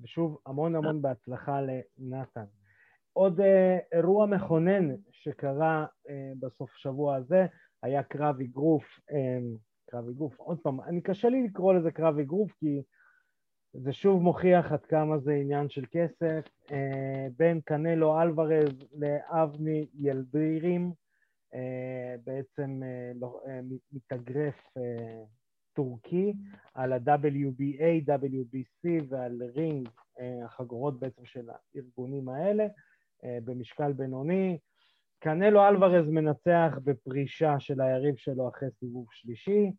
[0.02, 2.46] ושוב, המון המון בהצלחה לנתן.
[3.14, 7.46] עוד אה, אירוע מכונן שקרה אה, בסוף שבוע הזה
[7.84, 9.40] היה קרב אגרוף, אה,
[9.90, 12.82] קרב אגרוף, עוד פעם, אני קשה לי לקרוא לזה קרב אגרוף כי
[13.74, 16.46] זה שוב מוכיח עד כמה זה עניין של כסף,
[17.38, 20.94] בין קנלו אלוורז לאבני ילבירים,
[21.54, 22.82] אה, בעצם
[23.16, 23.42] לא-
[23.92, 24.56] מתאגרף
[25.74, 26.34] טורקי.
[26.74, 29.90] על ה-WBA, WBC ועל רינג,
[30.46, 32.68] החגורות בעצם של הארגונים האלה,
[33.24, 34.58] במשקל בינוני.
[35.20, 39.72] קנלו אלוורז מנצח בפרישה של היריב שלו אחרי סיבוב שלישי.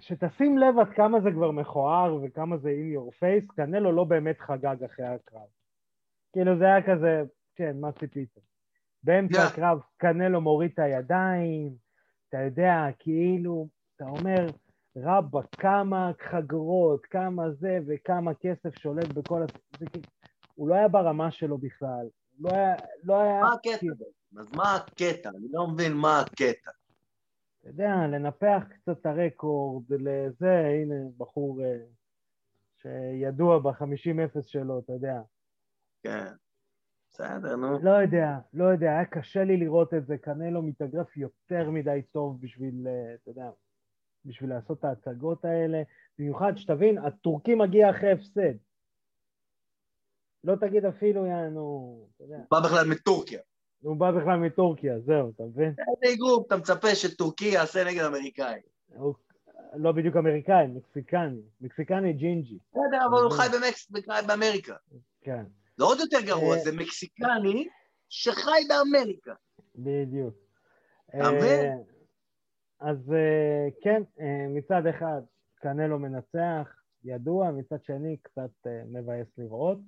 [0.00, 4.40] שתשים לב עד כמה זה כבר מכוער וכמה זה in your face, קנלו לא באמת
[4.40, 5.48] חגג אחרי הקרב.
[6.32, 7.22] כאילו זה היה כזה,
[7.54, 8.38] כן, מה ציפית?
[9.02, 9.52] באמצע yeah.
[9.52, 11.74] הקרב קנלו מוריד את הידיים,
[12.28, 14.46] אתה יודע, כאילו, אתה אומר,
[14.96, 19.50] רבא, כמה חגרות, כמה זה וכמה כסף שולט בכל הס...
[19.78, 20.04] זה כאילו,
[20.54, 22.08] הוא לא היה ברמה שלו בכלל.
[22.38, 22.74] לא היה...
[23.04, 23.40] לא היה...
[23.40, 23.86] מה הקטע?
[24.38, 25.28] אז מה הקטע?
[25.28, 26.70] אני לא מבין מה הקטע.
[27.60, 31.78] אתה יודע, לנפח קצת את הרקורד, לזה, הנה, בחור אה,
[32.76, 35.20] שידוע ב-50-0 שלו, אתה יודע.
[36.02, 36.32] כן.
[37.10, 37.78] בסדר, נו.
[37.82, 40.18] לא יודע, לא יודע, היה קשה לי לראות את זה.
[40.18, 43.50] קנלו מתאגרף יותר מדי טוב בשביל, אה, אתה יודע,
[44.24, 45.82] בשביל לעשות את ההצגות האלה.
[46.18, 48.54] במיוחד שתבין, הטורקי מגיע אחרי הפסד.
[50.44, 52.36] לא תגיד אפילו, יענו, אתה יודע.
[52.50, 53.40] בא בכלל מטורקיה.
[53.82, 55.74] הוא בא בכלל מטורקיה, זהו, אתה מבין?
[56.04, 58.60] איזה גרוע, אתה מצפה שטורקי יעשה נגד אמריקאי.
[58.96, 59.14] הוא
[59.74, 61.40] לא בדיוק אמריקאי, מקסיקני.
[61.60, 62.58] מקסיקני ג'ינג'י.
[62.70, 63.46] בסדר, אבל הוא חי
[64.26, 64.74] באמריקה.
[65.20, 65.44] כן.
[65.76, 67.68] זה עוד יותר גרוע, אה, זה מקסיקני
[68.08, 69.34] שחי באמריקה.
[69.74, 70.34] בדיוק.
[71.08, 71.64] אתה מבין?
[71.64, 71.74] אה,
[72.80, 74.02] אז אה, כן,
[74.48, 75.20] מצד אחד
[75.54, 79.78] קנלו מנצח, ידוע, מצד שני קצת מבאס לראות.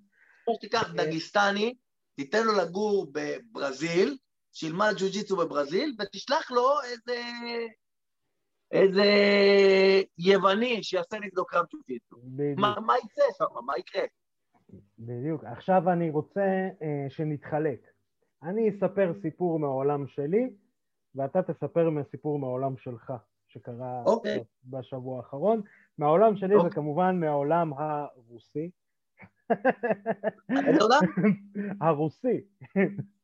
[0.46, 1.74] כמו שתיקח דגיסטני,
[2.16, 4.16] תיתן לו לגור בברזיל,
[4.52, 7.20] שילמד ג'ו-ג'יצו בברזיל, ותשלח לו איזה,
[8.72, 9.04] איזה
[10.18, 12.16] יווני שיעשה נגדו קרב ג'ו-ג'יצו.
[12.56, 13.64] מה, מה יצא שם?
[13.66, 14.02] מה יקרה?
[14.98, 15.44] בדיוק.
[15.44, 17.80] עכשיו אני רוצה uh, שנתחלק.
[18.42, 20.50] אני אספר סיפור מהעולם שלי,
[21.14, 23.12] ואתה תספר מהסיפור מהעולם שלך,
[23.48, 24.08] שקרה okay.
[24.08, 24.44] אוקיי.
[24.64, 25.62] בשבוע האחרון.
[25.98, 26.58] מהעולם שלי okay.
[26.58, 26.70] זה אוקיי.
[26.70, 28.70] כמובן מהעולם הרוסי.
[31.80, 32.40] הרוסי.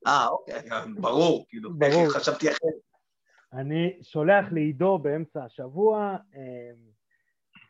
[0.06, 0.68] אה, אוקיי,
[1.00, 2.10] ברור, כאילו, ברור.
[2.10, 2.92] חשבתי אחרת.
[3.52, 6.70] אני שולח לעידו באמצע השבוע, אה,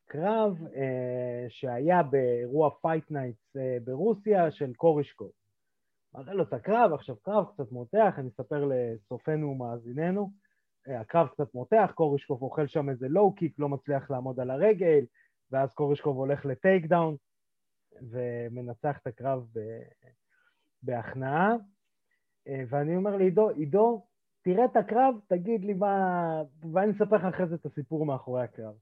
[0.06, 5.30] קרב אה, שהיה באירוע פייט נייטס אה, ברוסיה של קורישקוב.
[6.14, 10.30] מראה לו את הקרב, עכשיו קרב קצת מותח, אני אספר לצופינו ומאזיננו.
[10.86, 15.04] הקרב קצת מותח, קורישקוב אוכל שם איזה low kick, לא מצליח לעמוד על הרגל,
[15.50, 17.16] ואז קורישקוב הולך ל takedown
[18.10, 19.58] ומנצח את הקרב ב...
[20.82, 21.54] בהכנעה.
[22.48, 24.06] אה, ואני אומר לעידו, עידו,
[24.42, 26.42] תראה את הקרב, תגיד לי מה...
[26.72, 28.74] ואני אספר לך אחרי זה את הסיפור מאחורי הקרב.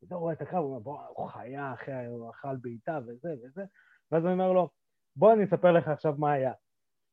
[0.00, 3.64] פתאום רואה את הקרב, הוא אומר, בוא, הוא חי אחרי, הוא אכל בעיטה וזה וזה,
[4.12, 4.68] ואז אני אומר לו,
[5.16, 6.52] בוא אני אספר לך עכשיו מה היה.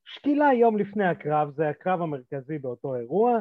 [0.05, 3.39] שקילה יום לפני הקרב, זה הקרב המרכזי באותו אירוע,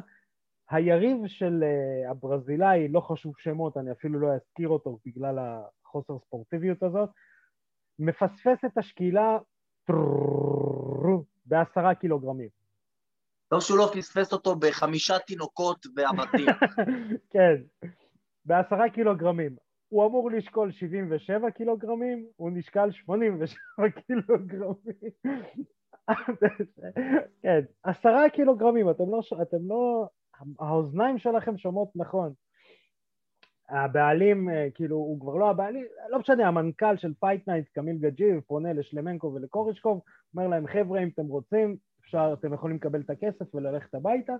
[0.70, 6.82] היריב של uh, הברזילאי, לא חשוב שמות, אני אפילו לא אזכיר אותו בגלל החוסר ספורטיביות
[6.82, 7.10] הזאת,
[7.98, 9.38] מפספס את השקילה
[11.46, 12.48] בעשרה קילוגרמים.
[13.52, 16.46] לא שהוא לא פספס אותו בחמישה תינוקות ועבדים.
[17.32, 17.84] כן,
[18.44, 19.56] בעשרה קילוגרמים.
[19.88, 23.54] הוא אמור לשקול 77 קילוגרמים, הוא נשקל 87
[24.06, 25.10] קילוגרמים.
[27.42, 30.08] כן, עשרה קילוגרמים, אתם לא, אתם לא,
[30.58, 32.32] האוזניים שלכם שומעות נכון.
[33.68, 38.40] הבעלים, אה, כאילו, הוא כבר לא הבעלים, לא משנה, המנכ"ל של פייט נייטס, קמיל גג'יב,
[38.40, 40.00] פונה לשלמנקו ולקורישקוב,
[40.34, 44.32] אומר להם, חבר'ה, אם אתם רוצים, אפשר, אתם יכולים לקבל את הכסף וללכת הביתה.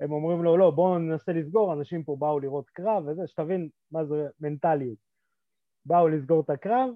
[0.00, 4.04] הם אומרים לו, לא, בואו ננסה לסגור, אנשים פה באו לראות קרב וזה, שתבין מה
[4.04, 4.98] זה מנטליות.
[5.84, 6.90] באו לסגור את הקרב,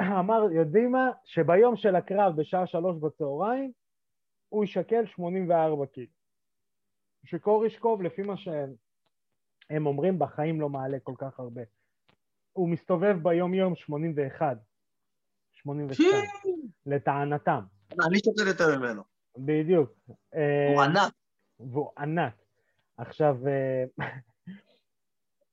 [0.00, 1.10] אמר, יודעים מה?
[1.24, 3.72] שביום של הקרב בשעה שלוש בצהריים,
[4.48, 6.12] הוא יישקל 84 קילו.
[7.24, 8.74] שקורישקוב, לפי מה שהם
[9.86, 11.62] אומרים, בחיים לא מעלה כל כך הרבה.
[12.52, 14.56] הוא מסתובב ביום-יום 81,
[15.52, 16.24] 82,
[16.86, 17.60] לטענתם.
[17.92, 19.02] אני שוקל יותר ממנו.
[19.38, 19.90] בדיוק.
[20.74, 21.12] הוא ענק.
[21.60, 22.34] והוא ענק.
[22.98, 23.84] עכשיו, אה,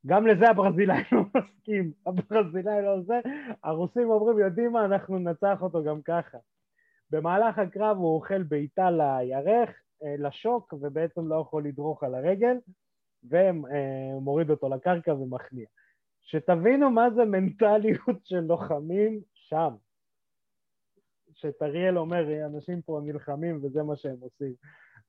[0.07, 3.19] גם לזה הברזילאי לא מסכים, הברזילאי לא זה,
[3.63, 6.37] הרוסים אומרים, יודעים מה, אנחנו ננצח אותו גם ככה.
[7.09, 9.69] במהלך הקרב הוא אוכל בעיטה לירך,
[10.03, 12.55] אה, לשוק, ובעצם לא יכול לדרוך על הרגל,
[13.23, 15.65] ומוריד אותו לקרקע ומכניע.
[16.21, 19.75] שתבינו מה זה מנטליות של לוחמים שם.
[21.33, 24.53] שטריאל אומר, אנשים פה נלחמים וזה מה שהם עושים.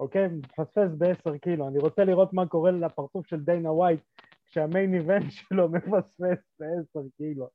[0.01, 0.29] אוקיי?
[0.29, 1.69] מפספס בעשר קילו.
[1.69, 4.01] אני רוצה לראות מה קורה לפרצוף של דיינה ווייט
[4.47, 7.49] כשה main event שלו מפספס בעשר קילו.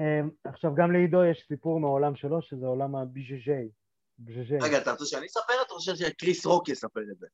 [0.00, 3.68] אמ, עכשיו, גם לעידו יש סיפור מהעולם שלו, שזה עולם ה BJJ.
[4.62, 5.52] רגע, אתה רוצה שאני אספר?
[5.66, 7.26] אתה חושב שקריס רוק יספר את זה?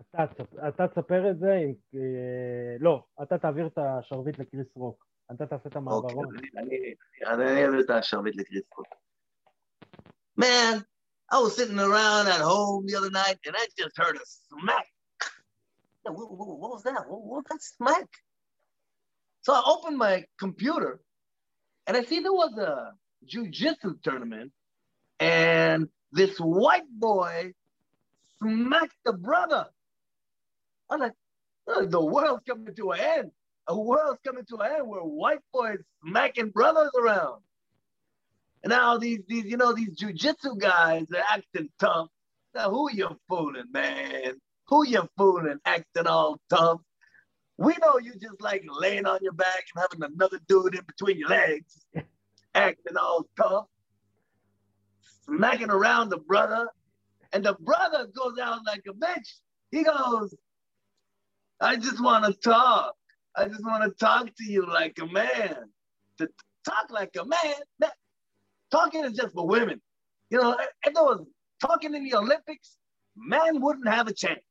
[0.00, 1.72] אתה, תספ- אתה תספר את זה עם...
[1.94, 5.06] אה, לא, אתה תעביר את השרביט לקריס רוק.
[5.34, 6.36] אתה תעשה את אוקיי, המעברון.
[6.38, 6.94] אני- אני-
[7.26, 8.84] אני אני אעביר את השרביט לקריס פול.
[10.40, 10.84] Man,
[11.32, 14.88] I was sitting around at home the other night and I just heard a smack.
[16.04, 17.02] Yeah, What, what- what was that?
[17.10, 18.08] What, what was that smack?
[19.44, 20.92] So I opened my computer
[21.86, 22.92] and I see there was a
[23.32, 24.52] jujitsu tournament
[25.20, 27.52] and this white boy
[28.38, 29.64] smacked the brother.
[30.89, 31.13] I'm like,
[31.67, 33.31] "Oh, the world's coming to an end.
[33.67, 37.41] A world's coming to an end where white boys smacking brothers around.
[38.63, 42.07] And now these, these, you know, these jujitsu guys are acting tough.
[42.55, 44.39] Now who you fooling, man?
[44.67, 46.79] Who you fooling, acting all tough?
[47.57, 51.19] We know you just like laying on your back and having another dude in between
[51.19, 51.85] your legs,
[52.55, 53.65] acting all tough,
[55.25, 56.69] smacking around the brother,
[57.31, 59.39] and the brother goes out like a bitch.
[59.71, 60.35] He goes,
[61.63, 62.93] I just want to talk.
[63.37, 65.55] I just want to talk to you like a man.
[66.17, 66.27] To
[66.65, 67.93] talk like a man, that,
[68.69, 69.81] talking is just for women.
[70.29, 71.25] You know, if there was
[71.61, 72.77] talking in the Olympics,
[73.15, 74.41] men wouldn't have a chance.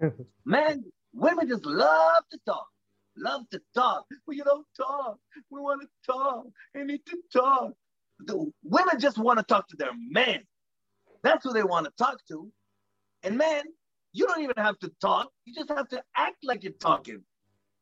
[0.46, 2.66] Men, women just love to talk.
[3.18, 4.06] Love to talk.
[4.26, 5.18] Well, you don't talk.
[5.50, 6.46] We want to talk.
[6.72, 7.72] They need to talk.
[8.20, 10.40] The women just want to talk to their men.
[11.22, 12.50] That's who they want to talk to.
[13.24, 13.64] And men,
[14.12, 15.30] you don't even have to talk.
[15.44, 17.22] You just have to act like you're talking.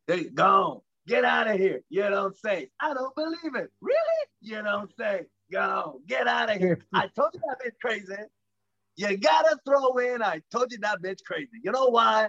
[0.07, 0.85] There you go.
[1.07, 1.81] Get out of here.
[1.89, 2.71] You don't say.
[2.81, 3.71] I don't believe it.
[3.81, 4.25] Really?
[4.41, 5.27] You don't say.
[5.53, 6.01] Go.
[6.07, 6.81] Get out of here.
[6.95, 8.15] I told you that bitch crazy.
[8.97, 10.23] You gotta throw in.
[10.23, 11.49] I told you that bitch crazy.
[11.65, 12.29] You know why?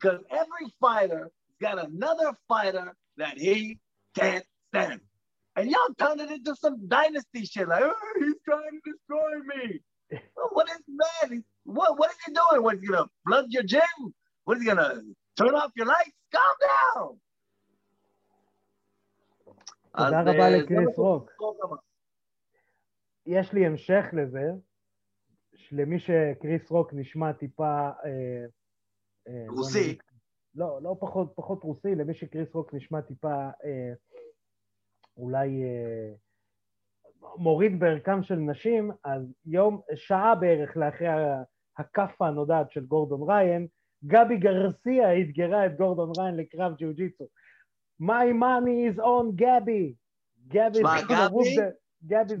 [0.00, 3.78] Because every fighter got another fighter that he
[4.16, 5.00] can't stand.
[5.56, 7.68] And y'all turned it into some dynasty shit.
[7.68, 9.80] Like, oh, he's trying to destroy me.
[10.36, 11.32] Well, what is man?
[11.38, 11.44] He-
[11.76, 12.62] What what is he doing?
[12.64, 13.98] What is he gonna flood your gym?
[14.44, 14.90] What is he gonna
[15.38, 16.18] turn off your lights?
[16.32, 17.18] Calm down.
[19.96, 21.30] תודה רבה אה, לקריס רוק.
[23.26, 24.50] יש לי המשך לזה,
[25.72, 27.90] למי שקריס רוק נשמע טיפה...
[28.04, 28.44] אה,
[29.28, 29.98] אה, בוא רוסי.
[30.54, 33.92] לא, לא פחות, פחות רוסי, למי שקריס רוק נשמע טיפה אה,
[35.16, 36.12] אולי אה,
[37.36, 41.08] מוריד בערכם של נשים, אז יום, שעה בערך לאחרי
[41.78, 43.66] הכאפה הנודעת של גורדון ריין,
[44.04, 47.24] גבי גרסיה אתגרה את גורדון ריין לקרב ג'יו-ג'יצו.
[48.02, 49.94] My money is on גבי.
[50.48, 51.72] גבי whoop גבי- the-
[52.08, 52.34] גבי.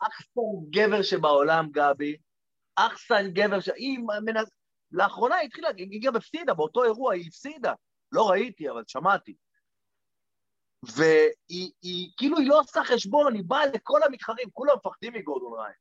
[0.00, 2.16] אחסן גבר שבעולם, גבי.
[2.76, 3.68] אחסן גבר ש...
[3.68, 4.50] היא מנס...
[4.92, 7.72] לאחרונה היא התחילה, היא גם הפסידה, באותו אירוע היא הפסידה.
[8.12, 9.36] לא ראיתי, אבל שמעתי.
[10.96, 15.74] והיא היא, כאילו היא לא עושה חשבון, היא באה לכל המתחרים, כולם מפחדים מגורדון ריין.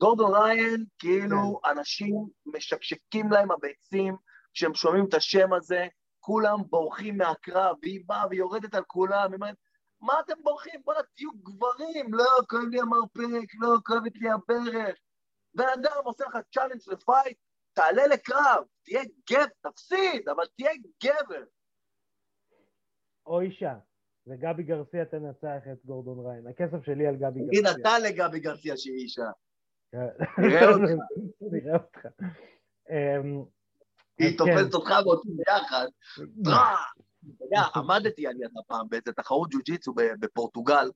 [0.00, 4.16] גורדון ריין, כאילו אנשים משקשקים להם הביצים
[4.54, 5.86] כשהם שומעים את השם הזה,
[6.20, 9.56] כולם בורחים מהקרב, והיא באה ויורדת על כולם, היא אומרת,
[10.00, 10.80] מה אתם בורחים?
[10.84, 14.96] בוא'נה, תהיו גברים, לא, כואב לי המרפק, לא, כואבת לי הברך.
[15.54, 17.38] בן אדם עושה לך challenge ל fight,
[17.72, 20.70] תעלה לקרב, תהיה גבר, תפסיד, אבל תהיה
[21.04, 21.44] גבר.
[23.26, 23.74] או אישה.
[24.26, 26.46] וגבי גרסיה תנצח את גורדון ריין.
[26.46, 27.80] הכסף שלי על גבי תגיד גרסיה.
[27.80, 29.30] אתה לגבי גרסיה שהיא אישה.
[30.38, 30.90] נראה אותך.
[31.40, 32.06] נראה אותך.
[32.90, 33.44] אמ,
[34.18, 34.74] היא תופסת כן.
[34.74, 35.86] אותך ואותי ביחד.
[36.44, 36.94] טרח!
[37.36, 40.90] אתה יודע, עמדתי על ידה פעם באיזה תחרות ג'ו-ג'יצו בפורטוגל,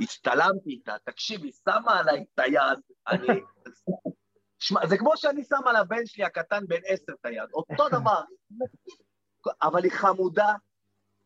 [0.00, 3.40] הצטלמתי איתה, תקשיב, היא שמה עליי את היד, אני...
[4.58, 8.22] שמע, זה כמו שאני שם על הבן שלי הקטן בן עשר את היד, אותו דבר,
[9.62, 10.54] אבל היא חמודה,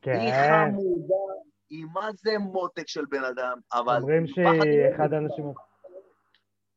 [0.03, 0.71] היא כן.
[0.71, 1.35] חמודה,
[1.71, 3.97] היא מה זה מותק של בן אדם, אבל...
[3.97, 4.95] אומרים שהיא.
[4.97, 5.53] אחד האנשים...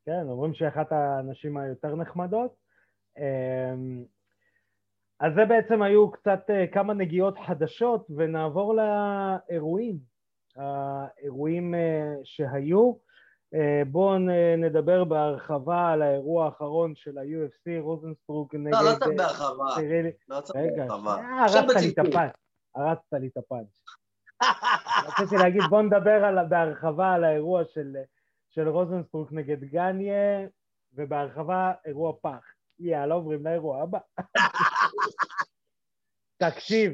[0.08, 2.56] כן, אומרים שהיא אחת הנשים היותר נחמדות.
[3.18, 4.04] אמ,
[5.20, 9.98] אז זה בעצם היו קצת אה, כמה נגיעות חדשות, ונעבור לאירועים.
[10.56, 12.94] האירועים אה, שהיו.
[13.54, 14.18] אה, בואו
[14.58, 18.74] נדבר בהרחבה על האירוע האחרון של ה-UFC, רוזנסטרוק נגד...
[18.74, 21.16] לא, לא צריך בהרחבה, סיריל- לא צריך רגע, בהרחבה.
[21.42, 21.98] הרסת לי את.
[22.08, 22.32] הפאנץ'.
[22.76, 23.80] הרסת לי את הפאנץ'.
[25.08, 27.96] רציתי להגיד, בוא נדבר בהרחבה על האירוע של,
[28.58, 30.48] של רוזנסטרוק נגד גאנה,
[30.94, 32.46] ובהרחבה אירוע פח.
[32.80, 34.00] יאללה, עוברים לאירוע הבא.
[36.44, 36.94] תקשיב.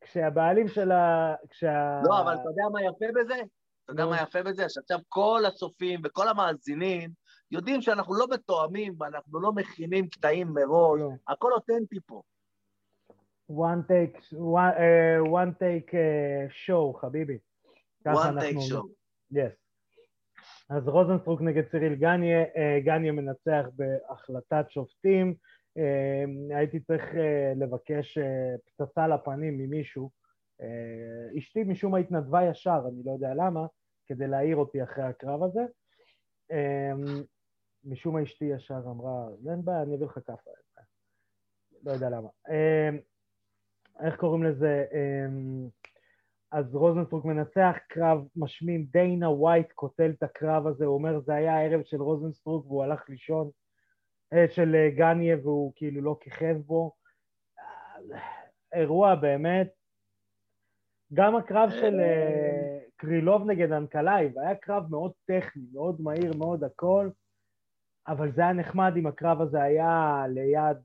[0.00, 1.34] כשהבעלים של ה...
[1.50, 2.00] כשה...
[2.04, 3.34] לא, אבל אתה יודע מה יפה בזה?
[3.84, 4.06] אתה יודע.
[4.06, 4.68] מה יפה בזה?
[4.68, 7.10] שעכשיו כל הצופים וכל המאזינים
[7.50, 11.00] יודעים שאנחנו לא מתואמים ואנחנו לא מכינים קטעים מראש.
[11.28, 12.22] הכל אותנטי פה.
[13.50, 17.38] one take, one, uh, one take uh, show, חביבי.
[18.08, 18.70] one take אומרים.
[18.70, 18.82] show.
[19.32, 19.63] Yes.
[20.68, 25.34] אז רוזנסטרוק נגד ציריל גניה, אה, גניה מנצח בהחלטת שופטים,
[25.78, 26.24] אה,
[26.56, 28.18] הייתי צריך אה, לבקש
[28.66, 30.10] פצצה לפנים ממישהו.
[31.38, 33.66] אשתי משום מה התנדבה ישר, אני לא יודע למה,
[34.06, 35.60] כדי להעיר אותי אחרי הקרב הזה.
[37.84, 40.50] משום מה אשתי ישר אמרה, אין בעיה, אני אביא לך כאפה.
[41.84, 42.28] לא יודע למה.
[44.00, 44.84] איך קוראים לזה?
[46.54, 51.56] אז רוזנסטרוק מנצח, קרב משמים, דיינה ווייט קוטל את הקרב הזה, הוא אומר זה היה
[51.56, 53.50] הערב של רוזנסטרוק והוא הלך לישון,
[54.32, 56.92] אה, של אה, גאנה והוא כאילו לא כיכב בו.
[58.72, 59.72] אירוע באמת,
[61.14, 67.10] גם הקרב של אה, קרילוב נגד אנקלייב היה קרב מאוד טכני, מאוד מהיר, מאוד הכל,
[68.08, 70.76] אבל זה היה נחמד אם הקרב הזה היה ליד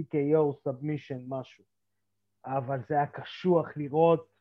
[0.00, 1.64] TKO submission משהו.
[2.46, 4.33] אבל זה היה קשוח לראות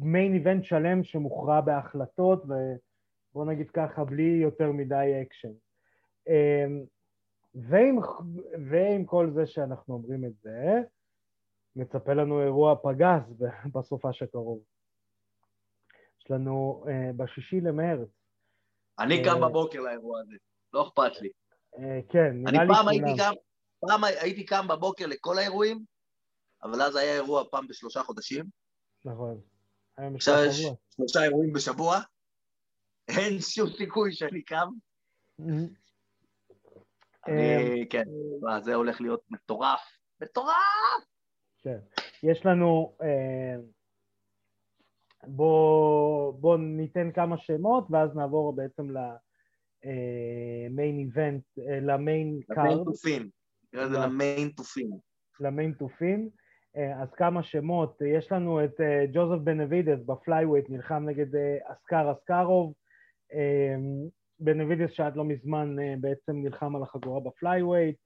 [0.00, 5.52] main event שלם שמוכרע בהחלטות, ובוא נגיד ככה, בלי יותר מדי אקשן.
[6.28, 6.84] אמ,
[7.54, 7.98] ועם,
[8.70, 10.80] ועם כל זה שאנחנו אומרים את זה,
[11.76, 13.42] מצפה לנו אירוע פגז
[13.74, 14.62] בסופש הקרוב.
[16.20, 18.08] יש לנו uh, בשישי למרץ.
[18.98, 20.36] אני אה, קם בבוקר לאירוע הזה,
[20.72, 21.28] לא אכפת לי.
[21.76, 21.78] Uh,
[22.12, 23.16] כן, אני נראה לי פעם הייתי כולם.
[23.16, 23.32] קם,
[23.80, 25.84] פעם הייתי קם בבוקר לכל האירועים,
[26.62, 28.44] אבל אז היה אירוע פעם בשלושה חודשים.
[29.04, 29.40] נכון.
[29.96, 30.66] עכשיו יש.
[30.90, 31.98] שלושה אירועים בשבוע,
[33.08, 34.68] אין שום סיכוי שאני קם.
[37.28, 38.04] אני, כן,
[38.40, 39.80] מה, זה הולך להיות מטורף.
[40.20, 41.04] מטורף!
[41.62, 41.78] כן.
[42.22, 42.96] יש לנו...
[43.02, 43.56] אה,
[45.26, 52.40] בוא, בוא ניתן כמה שמות, ואז נעבור בעצם ל main event, ל main ל main
[52.42, 52.86] card.
[53.72, 54.04] נקרא לזה לא.
[54.04, 54.90] למיין טופין.
[55.40, 56.28] למיין טופין.
[56.76, 61.58] אה, אז כמה שמות, יש לנו את אה, ג'וזף בנבידז ב flyweight, נלחם נגד אה,
[61.64, 62.74] אסקר אסקרוב.
[64.40, 67.98] בנבידס שעד לא מזמן בעצם נלחם על החגורה ב flyweight.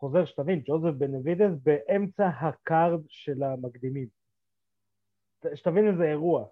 [0.00, 4.06] חוזר שתבין, ג'וזף בנבידס באמצע ה card של המקדימים.
[5.54, 6.44] שתבין איזה אירוע.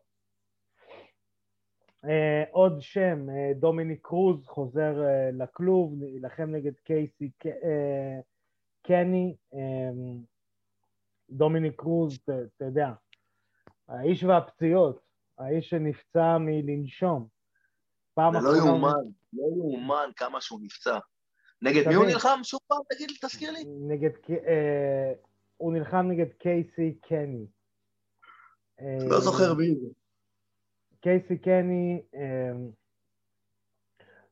[2.51, 4.95] עוד שם, דומיניק קרוז חוזר
[5.33, 7.31] לכלוב, להילחם נגד קייסי
[8.83, 9.35] קני.
[11.31, 12.19] אה, דומיניק קרוז,
[12.57, 12.93] אתה יודע,
[13.89, 15.01] האיש והפציעות,
[15.39, 17.27] האיש שנפצע מלנשום.
[18.15, 18.91] פעם זה לא יאומן,
[19.33, 20.99] לא יאומן כמה שהוא נפצע.
[21.63, 22.07] נגד מי הוא.
[22.07, 22.41] נלחם?
[22.43, 23.65] שוב פעם, תגיד, תזכיר לי.
[23.67, 24.11] נגד,
[24.47, 25.13] אה,
[25.57, 27.47] הוא נלחם נגד קייסי קני.
[28.81, 29.87] אה, לא זוכר מי זה.
[31.01, 32.53] קייסי קני, אה,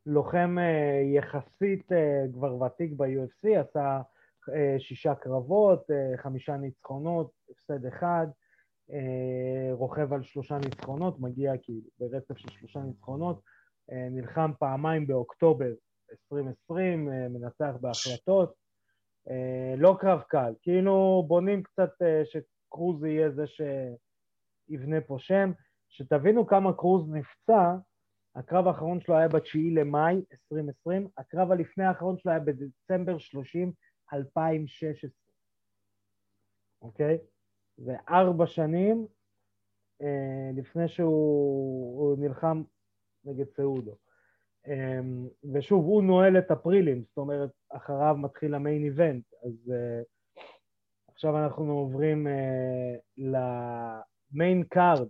[0.07, 4.01] לוחם אה, יחסית אה, כבר ותיק ב-UFC, עשה אה,
[4.78, 8.26] שישה קרבות, אה, חמישה ניצחונות, הפסד אחד,
[8.92, 13.40] אה, רוכב על שלושה ניצחונות, מגיע כאילו ברצף של שלושה ניצחונות,
[13.92, 15.72] אה, נלחם פעמיים באוקטובר
[16.11, 18.55] 2020, אה, מנצח בהחלטות,
[19.30, 25.53] אה, לא קרב קל, כאילו בונים קצת אה, שקרוז יהיה זה שיבנה פה שם,
[25.88, 27.74] שתבינו כמה קרוז נפצע,
[28.36, 33.72] הקרב האחרון שלו היה ב-9 למאי 2020, הקרב הלפני האחרון שלו היה בדצמבר 30,
[34.12, 35.11] 2016,
[36.82, 37.18] אוקיי?
[37.76, 39.07] זה ארבע שנים
[40.02, 42.62] אה, לפני שהוא הוא נלחם
[43.24, 43.96] נגד סעודו.
[44.66, 45.00] אה,
[45.55, 50.02] ושוב, הוא נועל את ה prelims, זאת אומרת, אחריו מתחיל ה main event, אז אה,
[51.12, 55.09] עכשיו אנחנו עוברים אה, ל main card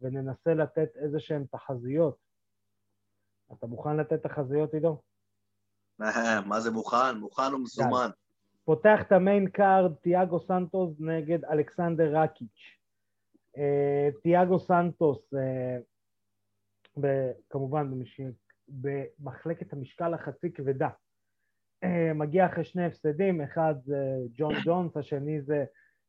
[0.00, 2.16] וננסה לתת איזה שהן תחזיות.
[3.52, 5.02] אתה מוכן לתת תחזיות, עידו?
[6.46, 7.18] מה זה מוכן?
[7.18, 8.08] מוכן ומזומן.
[8.64, 12.78] פותח את ה main card, תיאגו סנטוס נגד אלכסנדר רקיץ'.
[13.56, 15.78] אה, תיאגו סנטוס, אה,
[17.50, 17.90] כמובן.
[18.68, 20.88] במחלקת המשקל החצי כבדה,
[21.84, 25.64] אה, מגיע אחרי שני הפסדים, אחד זה ג'ון ג'ונס, השני זה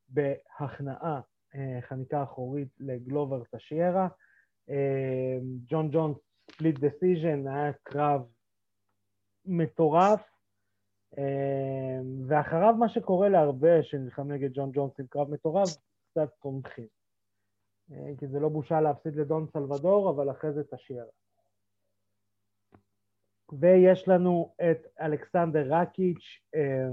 [0.09, 1.21] בהכנעה,
[1.81, 4.07] חניקה אחורית לגלובר טשיירה.
[5.65, 6.17] ג'ון ג'ונס
[6.51, 8.21] split decision, היה קרב
[9.45, 10.34] מטורף.
[11.17, 15.69] אה, ואחריו מה שקורה להרבה שנלחם נגד ג'ון ג'ונס עם קרב מטורף,
[16.11, 16.87] קצת תומכים.
[17.91, 21.05] אה, כי זה לא בושה להפסיד לדון סלבדור, אבל אחרי זה תשיירה.
[23.59, 26.89] ויש לנו את אלכסנדר רקיץ', אה,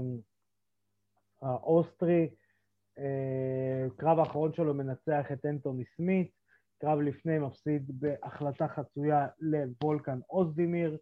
[1.41, 2.29] האוסטרי,
[2.99, 6.31] אה, קרב האחרון שלו מנצח את אנטוני סמית,
[6.77, 10.97] קרב לפני מפסיד בהחלטה חצויה לוולקן אוזדימיר,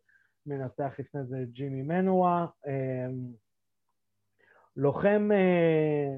[0.45, 3.07] מנצח לפני זה ג'ימי מנואה, אה,
[4.75, 6.15] לוחם, אה,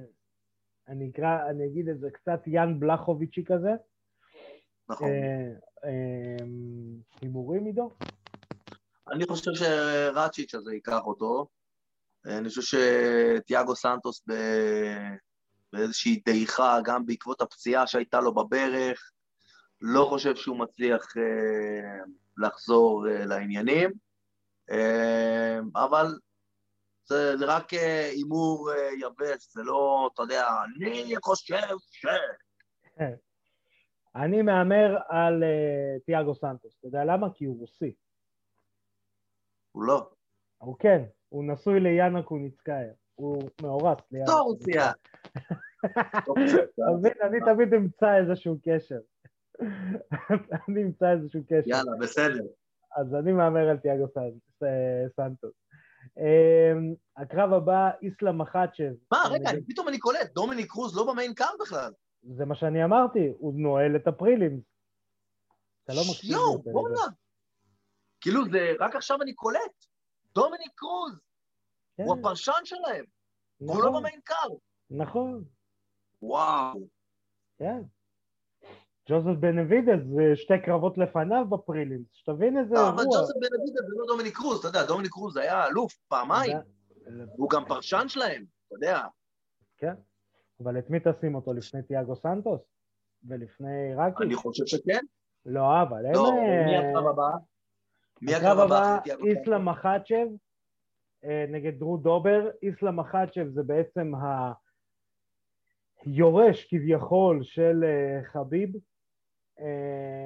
[0.88, 3.71] אני אקרא, אני אגיד את זה קצת יאן בלחוביצ'י כזה,
[4.89, 5.09] נכון.
[5.09, 5.53] אה,
[5.84, 6.45] אה,
[7.21, 7.89] הימורים עידו?
[9.11, 11.47] אני חושב שרצ'יץ' הזה ייקח אותו.
[12.26, 12.61] אני חושב
[13.41, 14.34] שתיאגו סנטוס ב...
[15.74, 19.11] באיזושהי דעיכה, גם בעקבות הפציעה שהייתה לו בברך,
[19.82, 22.03] לא חושב שהוא מצליח אה,
[22.38, 23.91] לחזור אה, לעניינים,
[25.76, 26.05] אבל
[27.05, 32.05] זה, רק אה, הימור אה, יבש, זה לא, אתה יודע, אני חושב ש...
[34.15, 35.43] אני מהמר על
[36.05, 36.76] תיאגו סנטוס.
[36.80, 37.28] אתה יודע למה?
[37.34, 37.93] כי הוא רוסי.
[39.71, 40.09] הוא לא.
[40.57, 42.93] הוא כן, הוא נשוי ליאנה קוניצקאיה.
[43.15, 44.91] הוא מאורס ליאנה לא רוסיה.
[45.86, 47.13] אתה מבין?
[47.21, 48.99] אני תמיד אמצא איזשהו קשר.
[50.67, 51.69] אני אמצא איזשהו קשר.
[51.69, 52.43] יאללה, בסדר.
[52.96, 54.06] אז אני מהמר על תיאגו
[55.16, 55.54] סנטוס.
[56.18, 58.94] אמ, הקרב הבא, איסלאם מחצ'ב.
[59.12, 61.91] מה, רגע, פתאום אני קולט, דומיניק קרוז לא במיין קאר בכלל.
[62.24, 64.62] זה מה שאני אמרתי, הוא נועל את הפרילים.
[65.84, 66.32] אתה לא מקשיב.
[66.32, 67.08] יואו, בואנה.
[68.22, 69.86] כאילו, זה, רק עכשיו אני קולט.
[70.36, 71.14] דומיניק קרוז,
[71.98, 73.06] כן, הוא הפרשן שלהם,
[73.58, 74.49] הוא נכון, לא ב main card.
[74.89, 75.44] נכון,
[76.22, 76.80] וואו.
[77.58, 77.82] כן.
[79.10, 83.20] ג'וזף בנבידס זה שתי קרבות לפניו ב prelims, שתבין איזה לא, אבל אירוע.
[83.20, 86.58] ג'וזף בנבידס זה לא דומיניק קרוז, אתה יודע, דומיניק קרוז היה אלוף פעמיים,
[87.38, 89.01] הוא גם פרשן שלהם, אתה יודע.
[89.78, 89.93] כן,
[90.64, 92.62] אבל את מי תשים אותו לפני תיאגו סנטוס?
[93.28, 94.24] ולפני רקי?
[94.24, 95.06] אני חושב שכן.
[95.45, 96.14] לא, אבל אין...
[96.14, 96.32] לא,
[96.66, 97.30] מי הקרב הבא?
[98.22, 100.28] מי הקרב הבא, איסלאם מחצ'ב
[101.24, 102.49] אה, נגד דרו דובר.
[102.64, 104.12] איסלאם מחצ'ב זה בעצם
[106.06, 108.70] היורש כביכול של אה, חביב,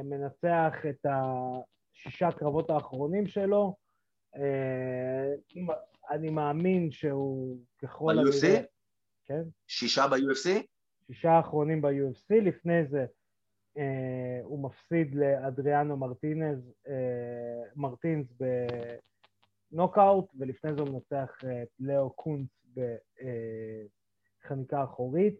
[0.03, 3.75] מנצח את השישה קרבות האחרונים שלו.
[4.35, 5.33] אה,
[6.09, 8.63] אני מאמין שהוא ככל ב-UFC?
[9.25, 10.49] כן, שישה ב-UFC?
[11.07, 13.05] שישה האחרונים ב-UFC, לפני זה
[13.77, 18.27] אה, הוא מפסיד לאדריאנו מרטינז, אה, מרטינס
[19.71, 22.49] בנוקאוט, ולפני זה הוא מנצח אה, את לאו קונץ
[24.43, 25.39] בחניקה אחורית.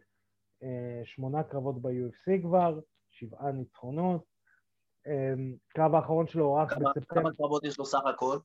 [0.64, 2.80] אה, שמונה קרבות ב-UFC כבר,
[3.20, 4.24] שבעה ניצחונות.
[5.08, 5.34] אה,
[5.68, 8.38] קרב האחרון שלו הוא רק כמה בספטמבר, כמה קרבות יש לו סך הכל?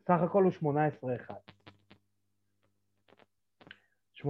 [0.00, 1.34] סך הכל הוא 18-1.
[4.14, 4.26] 18-1,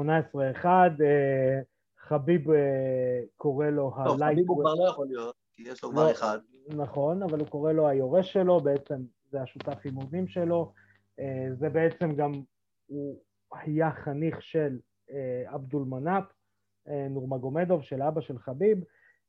[0.64, 1.60] אה,
[1.98, 5.90] חביב אה, קורא לו טוב, ה-light חביב הוא כבר לא יכול להיות, כי יש לו
[5.90, 6.10] כבר לא.
[6.10, 6.38] אחד.
[6.68, 10.72] נכון, אבל הוא קורא לו היורש שלו, בעצם זה השותף אימונים שלו.
[11.20, 12.32] אה, זה בעצם גם,
[12.86, 13.18] הוא
[13.52, 14.78] היה חניך של
[15.46, 16.24] עבדול מנאפ,
[17.10, 18.78] נורמגומדוב, של אבא של חביב.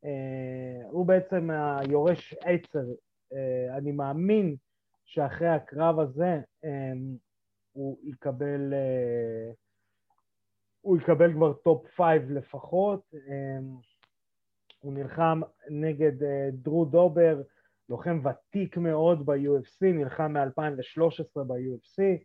[0.06, 2.86] אה, הוא בעצם היורש עצר.
[3.34, 4.56] אה, אני מאמין
[5.06, 6.92] שאחרי הקרב הזה אה,
[7.72, 8.74] הוא יקבל,
[10.82, 13.14] הוא יקבל כבר top five לפחות.
[14.80, 16.12] הוא נלחם נגד
[16.54, 17.42] דרו דובר,
[17.90, 22.24] לוחם ותיק מאוד ב-UFC, נלחם מ-2013 ב-UFC,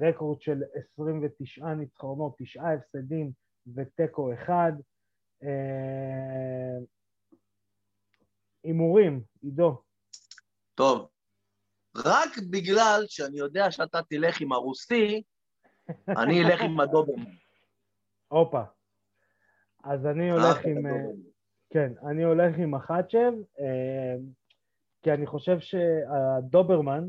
[0.00, 0.62] רקורד של
[0.94, 3.30] 29 ניצחונות, 9 הפסדים
[3.74, 4.72] ותיקו אחד.
[5.44, 6.78] אה,
[8.64, 9.82] הימורים, עידו.
[10.74, 11.08] טוב,
[11.96, 15.22] רק בגלל שאני יודע שאתה תלך עם הרוסי,
[16.08, 17.34] אני אלך עם הדוברמן.
[18.28, 18.62] הופה.
[19.84, 20.86] אז אני הולך עם...
[20.86, 20.92] אה.
[21.70, 24.14] כן, אני הולך עם מחצ'ב, אה,
[25.02, 27.04] כי אני חושב שהדוברמן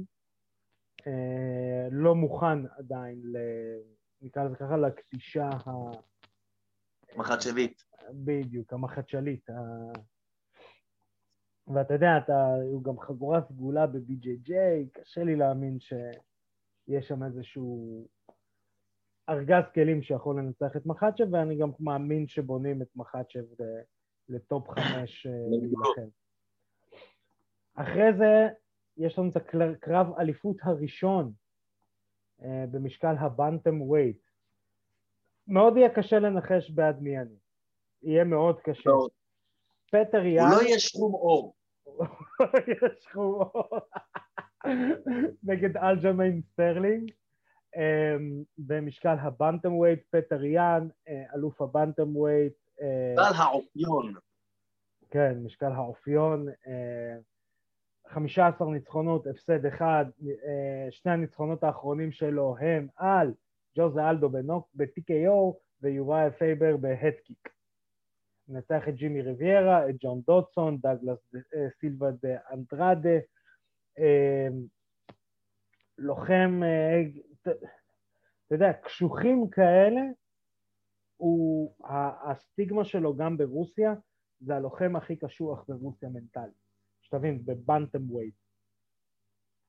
[1.07, 3.21] אה, לא מוכן עדיין.
[4.21, 5.49] נקרא לזה ככה, לכתישה
[7.15, 7.19] ה...
[7.19, 7.83] מחצ'בית.
[8.13, 9.49] בדיוק, המחצ'לית.
[9.49, 9.53] ה...
[11.67, 14.53] ואתה יודע, אתה, הוא גם חגורה סגולה ב-BJJ,
[14.93, 18.07] קשה לי להאמין שיש שם איזשהו
[19.29, 23.63] ארגז כלים שיכול לנצח את מחצ'ב, ואני גם מאמין שבונים את מחצ'ב
[24.29, 26.09] לטופ חמש אה, להילחם.
[27.75, 28.47] אחרי זה
[28.97, 31.33] יש לנו את הקרב אליפות הראשון
[32.41, 34.24] אה, במשקל הבנטם ווייט.
[35.47, 37.35] מאוד יהיה קשה לנחש בעד מי אני.
[38.03, 38.89] יהיה מאוד קשה.
[38.89, 39.07] לא,
[39.91, 41.55] פטר הוא יאן, לא יהיה שחום אור.
[42.67, 43.51] יש חומות.
[45.43, 47.11] נגד אלג'מיין סטרלינג.
[47.75, 54.13] אמ, במשקל הבנטם ווייט, פטר יאן, אה, אלוף הבנטם ווייט, אה, בעל האופיון.
[55.09, 57.17] כן, משקל האופיון, אה,
[58.07, 63.33] 15 ניצחונות, הפסד אחד, אה, שני הניצחונות האחרונים שלו הם על
[63.77, 67.49] ג'וזה אלדו בנוק ב-TKO ויוריה פייבר ב head kick.
[68.47, 73.19] מנצח את ג'ימי ריביירה, את ג'ון דודסון, דאגלס אה, סילבה דה אנדרדה,
[73.99, 74.47] אה,
[75.97, 77.01] לוחם, אה,
[77.41, 80.01] אתה יודע, קשוחים כאלה,
[81.17, 81.75] הוא,
[82.23, 83.93] הסטיגמה שלו גם ברוסיה,
[84.39, 86.65] זה הלוחם הכי קשוח ברוסיה מנטלית.
[87.01, 88.35] שתבין, בבנטם ווייט.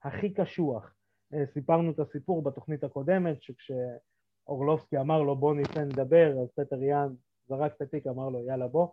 [0.02, 0.95] הכי קשוח.
[1.34, 7.08] אה, סיפרנו את הסיפור בתוכנית הקודמת, שכשאורלובסקי אמר לו בוא ניתן לדבר, אז פטר יאן
[7.48, 8.88] זרק את התיק, אמר לו יאללה בוא.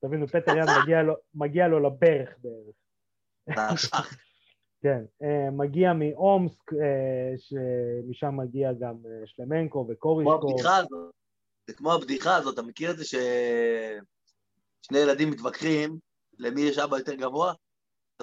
[0.00, 2.76] תבינו, פטר יאן מגיע לו, מגיע לו לברך בערך.
[4.82, 8.94] כן, אה, מגיע מאומסק, אה, שמשם מגיע גם
[9.24, 10.56] שלמנקו וקורישקו.
[11.66, 15.98] זה כמו הבדיחה הזאת, אתה מכיר את זה ששני ילדים מתווכחים
[16.38, 17.52] למי יש אבא יותר גבוה?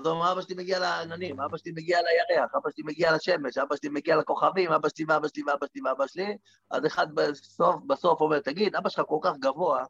[0.05, 3.89] אומר, אבא שלי מגיע לעננים, אבא שלי מגיע לירח, אבא שלי מגיע לשמש, אבא שלי
[3.89, 6.37] מגיע לכוכבים, אבא שלי ואבא שלי ואבא שלי ואבא שלי,
[6.71, 9.83] אז אחד בסוף, בסוף אומר, תגיד, אבא שלך כל כך גבוה,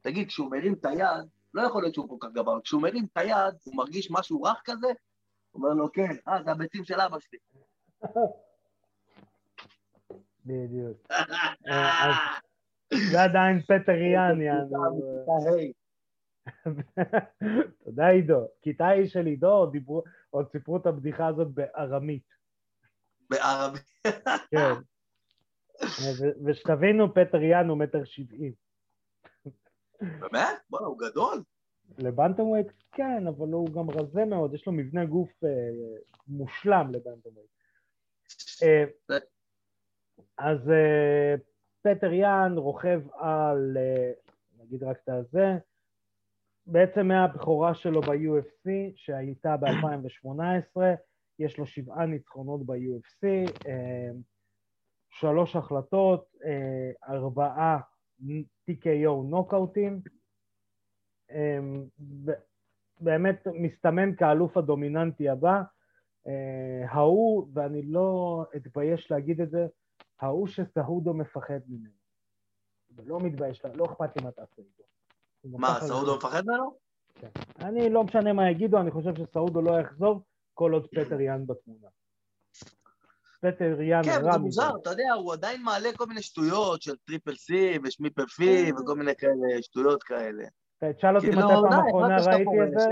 [0.00, 3.16] תגיד, כשהוא מרים את היד, לא יכול להיות שהוא כל כך גבוה, כשהוא מרים את
[3.16, 4.86] היד, הוא מרגיש משהו רך כזה,
[5.50, 7.38] הוא אומר לו, כן, אה, זה הביצים של אבא שלי.
[10.46, 10.96] בדיוק.
[13.10, 15.72] זה עדיין פטר יאן, יאנו.
[17.84, 18.48] תודה עידו.
[18.62, 19.70] כיתה ה' של עידו
[20.30, 22.26] עוד סיפרו את הבדיחה הזאת בארמית.
[23.30, 23.90] בארמית.
[24.50, 24.74] כן.
[26.44, 28.52] ושתבינו, פטר יאן הוא מטר שבעים.
[30.00, 30.58] באמת?
[30.70, 31.42] בוא'נה, הוא גדול.
[31.98, 35.48] לבנטמווייט כן, אבל הוא גם רזה מאוד, יש לו מבנה גוף אה,
[36.26, 37.50] מושלם לבנטמווייט.
[38.62, 38.84] אה,
[40.38, 41.34] אז אה,
[41.82, 44.12] פטר יאן רוכב על, אה,
[44.58, 45.58] נגיד רק את הזה,
[46.66, 50.80] בעצם מהבכורה שלו ב-UFC שהייתה ב-2018,
[51.38, 53.26] יש לו שבעה ניצחונות ב-UFC,
[53.68, 54.10] אה,
[55.10, 57.78] שלוש החלטות, אה, ארבעה
[58.70, 60.00] TKO נוקאוטים,
[61.30, 61.84] אמ,
[63.00, 65.62] באמת מסתמן כאלוף הדומיננטי הבא.
[66.26, 69.66] אה, ההוא, ואני לא אתבייש להגיד את זה,
[70.20, 71.94] ההוא שסהודו מפחד ממנו.
[72.96, 74.82] ולא מתבייש, לא אכפת לי מה תעשה איתו.
[75.44, 76.76] מה, סעודו מפחד ממנו?
[77.14, 77.28] כן.
[77.60, 80.22] אני, לא משנה מה יגידו, אני חושב שסעודו לא יחזור
[80.54, 81.88] כל עוד פטר יאן בתמונה.
[83.40, 84.20] פטר יאן רע מזה.
[84.20, 88.26] כן, זה מוזר, אתה יודע, הוא עדיין מעלה כל מיני שטויות של triple C ושמיפל
[88.26, 88.82] פי כן.
[88.82, 90.44] וכל מיני כאלה, שטויות כאלה.
[90.78, 92.86] תשאל אותי כאילו, מתי פעם אחרונה ראיתי את זה.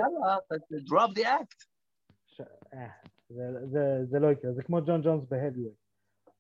[0.89, 1.67] drop the act.
[2.75, 2.89] אה,
[4.11, 5.71] זה לא יקרה, זה כמו ג'ון ג'ונס ב heavy,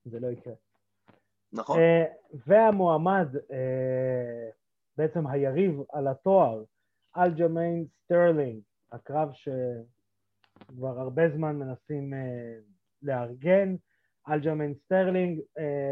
[0.05, 0.55] זה לא יקרה.
[1.53, 1.79] נכון.
[1.79, 2.05] אה,
[2.47, 4.49] והמועמד, אה,
[5.01, 6.63] בעצם היריב על התואר,
[7.17, 8.61] אלג'מיין סטרלינג,
[8.93, 12.13] הקרב שכבר הרבה זמן מנסים
[13.03, 13.75] לארגן,
[14.29, 15.41] אלג'מיין סטרלינג,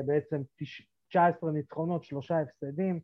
[0.06, 0.42] בעצם
[1.08, 3.00] 19 ניצחונות, שלושה הפסדים,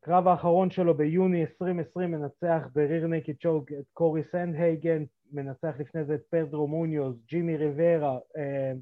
[0.00, 6.04] קרב האחרון שלו ביוני 2020 מנצח ב rear naked choke את קורי סנדהייגן, מנצח לפני
[6.04, 8.72] זה את פדרו מוניוז, ג'ימי ריברה, אה,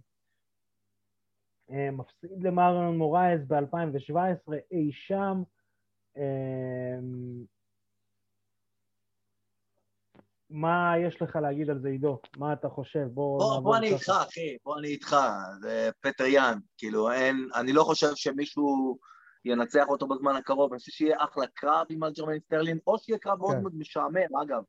[1.91, 5.43] מפסיד למרלון מורייס ב-2017 אי שם.
[6.17, 6.99] אה,
[10.51, 12.19] מה יש לך להגיד על זה, עידו?
[12.37, 13.05] מה אתה חושב?
[13.05, 13.39] בוא...
[13.39, 15.17] בוא, בוא אני איתך, אחי, בוא אני איתך.
[15.61, 16.59] זה פטר יאן.
[16.79, 17.49] כאילו, אין...
[17.55, 18.99] אני לא חושב שמישהו...
[19.45, 23.39] ינצח אותו בזמן הקרוב, אני חושב שיהיה אחלה קרב עם אלג'מיין סטרלינג, או שיהיה קרב
[23.39, 23.61] מאוד כן.
[23.61, 24.63] מאוד משעמם, אגב,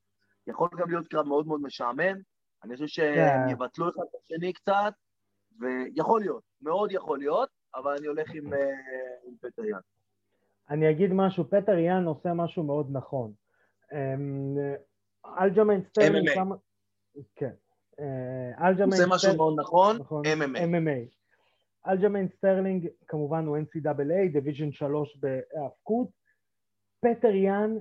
[0.47, 2.15] יכול גם להיות קרב מאוד מאוד משעמם,
[2.63, 3.49] אני חושב שהם כן.
[3.49, 4.93] יבטלו אחד את השני קצת,
[5.59, 8.59] ויכול להיות, מאוד יכול להיות, אבל אני הולך עם, אה,
[9.27, 9.79] עם פטר יאן.
[10.69, 13.33] אני אגיד משהו, פטר יאן עושה משהו מאוד נכון.
[13.93, 14.57] אמ,
[15.39, 16.25] אלג'מיין סטרלינג...
[16.33, 16.55] כמה...
[17.35, 17.51] כן.
[17.99, 19.11] אה, אלג'מיין סטרלינג...
[19.11, 20.57] עושה משהו מאוד נכון, נכון MMA.
[20.57, 21.23] MMA.
[21.87, 26.07] אלג'מיין סטרלינג כמובן הוא NCAA, Division 3 בהאבקות.
[26.99, 27.77] פטר יאן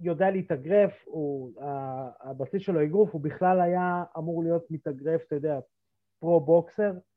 [0.00, 1.52] יודע להתאגרף, הוא,
[2.20, 5.58] הבסיס שלו אגרוף, הוא בכלל היה אמור להיות מתאגרף, אתה יודע,
[6.20, 7.11] pro-boxer, yeah.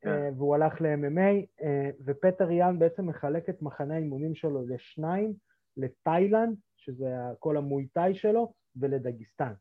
[0.00, 0.08] כן.
[0.08, 5.34] אה, והוא הלך ל-MMA, אה, ופטר יאן בעצם מחלק את מחנה האימונים שלו לשניים,
[5.76, 9.52] לתאילנד, שזה כל המויטאי שלו, ולדגיסטן.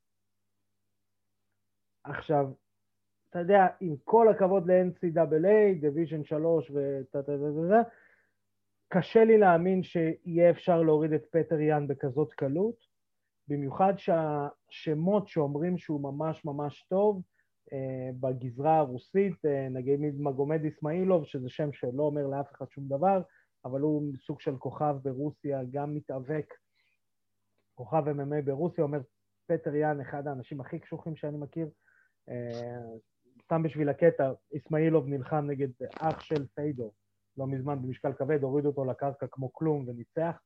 [2.03, 2.51] עכשיו,
[3.29, 7.89] אתה יודע, עם כל הכבוד ל-NCAA, Division 3 ותה תה תה תה
[8.93, 12.75] קשה לי להאמין שיהיה אפשר להוריד את פטר יאן בכזאת קלות,
[13.47, 17.21] במיוחד שהשמות שאומרים שהוא ממש ממש טוב
[18.19, 23.21] בגזרה הרוסית, אה, נגיד מגומד אסמאעילוב, שזה שם שלא אומר לאף אחד שום דבר,
[23.65, 26.53] אבל הוא סוג של כוכב ברוסיה, גם מתאבק,
[27.75, 28.99] כוכב MMA ברוסיה, אומר
[29.47, 31.69] פטר יאן, אחד האנשים הכי קשוחים שאני מכיר,
[32.29, 32.81] אה,
[33.43, 36.91] סתם בשביל הקטע, אסמאעילוב נלחם נגד אח של פיידו
[37.37, 40.41] לא מזמן במשקל כבד, הוריד אותו לקרקע כמו כלום וניצח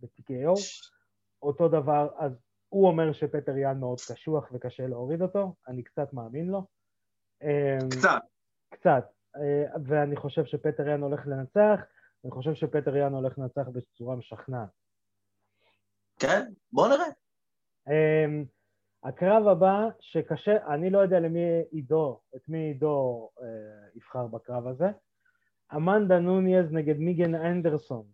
[0.00, 0.54] ב-TKO.
[1.42, 2.32] אותו דבר, אז
[2.68, 6.66] הוא אומר שפטר יאן מאוד קשוח וקשה להוריד אותו, אני קצת מאמין לו.
[7.42, 8.22] אמ, קצת.
[8.70, 9.04] קצת.
[9.36, 11.80] אה, ואני חושב שפטר יאן הולך לנצח,
[12.24, 14.68] אני חושב שפטר יאן הולך לנצח בצורה משכנעת.
[16.18, 17.06] כן, בוא נראה.
[17.88, 18.44] אמ,
[19.04, 23.46] הקרב הבא, שקשה, אני לא יודע למי עידו, את מי עידו אה,
[23.94, 24.86] יבחר בקרב הזה.
[25.74, 28.06] אמנדה נוניז נגד מיגן אנדרסון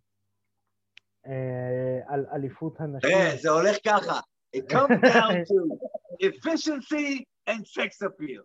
[1.27, 3.11] אה, על אליפות הנשים.
[3.11, 4.21] תראה, זה הולך ככה.
[4.54, 5.80] It comes down to
[6.20, 8.44] efficiency and sex appeal.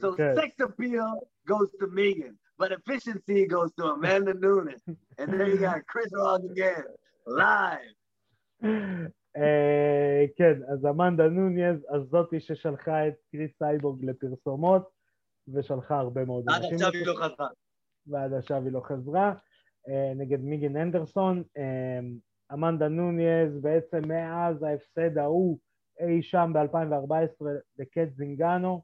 [0.00, 0.34] So כן.
[0.34, 4.82] sex appeal goes to Megan, but efficiency goes to Amanda Nunes.
[5.18, 6.84] And then you got Chris Rock again,
[7.26, 7.96] live.
[9.36, 14.88] אה, כן, אז אמנדה נוניז, אז זאתי ששלחה את קריס סייבורג לפרסומות,
[15.54, 16.74] ושלחה הרבה מאוד עד אנשים.
[16.74, 17.48] עכשיו היא לא חזרה.
[18.06, 19.32] ועד עכשיו היא לא חזרה,
[19.88, 21.42] אה, נגד מיגן אנדרסון.
[22.51, 25.57] אה, אמנדה נוניז בעצם מאז ההפסד ההוא
[25.99, 27.45] אי שם ב-2014
[27.77, 28.81] בקט זינגנו,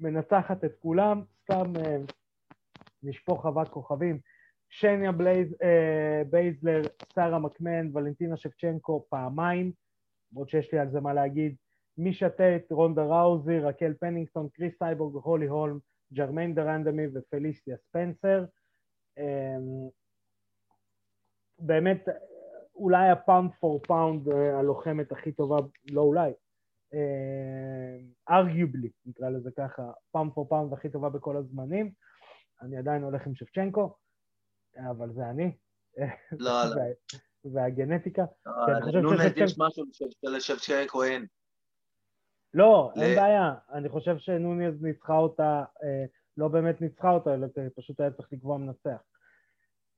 [0.00, 1.96] מנצחת את כולם, סתם אה,
[3.02, 4.18] נשפוך אבק כוכבים.
[4.68, 6.82] שיינה בלייז, אה, בייזלר,
[7.14, 9.72] שרה מקמן, ולנטינה שבצ'נקו פעמיים,
[10.32, 11.56] למרות שיש לי על זה מה להגיד.
[11.98, 15.78] מישה טייט, רונדה ראוזי, רקל פנינגטון, קריס סייבורג, הולי הולם,
[16.12, 18.44] ג'רמיין דרנדמי ופלישיה ספנסר.
[19.18, 19.88] אמ,
[21.58, 22.08] באמת,
[22.74, 25.56] אולי ה pound for pound הלוחמת הכי טובה,
[25.90, 26.30] לא אולי,
[28.30, 29.82] arguably, נקרא לזה ככה,
[30.12, 31.92] pound for pound הכי טובה בכל הזמנים.
[32.62, 33.94] אני עדיין הולך עם שבצ'נקו,
[34.90, 35.56] אבל זה אני.
[35.98, 36.74] לא, לא.
[36.76, 38.24] וה- והגנטיקה.
[39.02, 41.26] נונט ששבצ'נקו- יש משהו שלשבצ'נקו אין.
[42.54, 43.54] לא, אין בעיה.
[43.72, 46.04] אני חושב שנוניז ניצחה אותה, אה,
[46.36, 47.46] לא באמת ניצחה אותה, אלא
[47.76, 49.02] פשוט היה צריך לקבוע מנצח.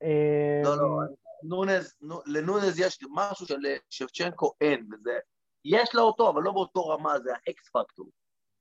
[0.03, 1.01] אה, לא, לא,
[1.45, 5.19] נונז, נו- לנונז יש משהו שלשבצ'נקו אין, וזה...
[5.65, 8.11] יש לה אותו, אבל לא באותו רמה, זה האקס פקטור.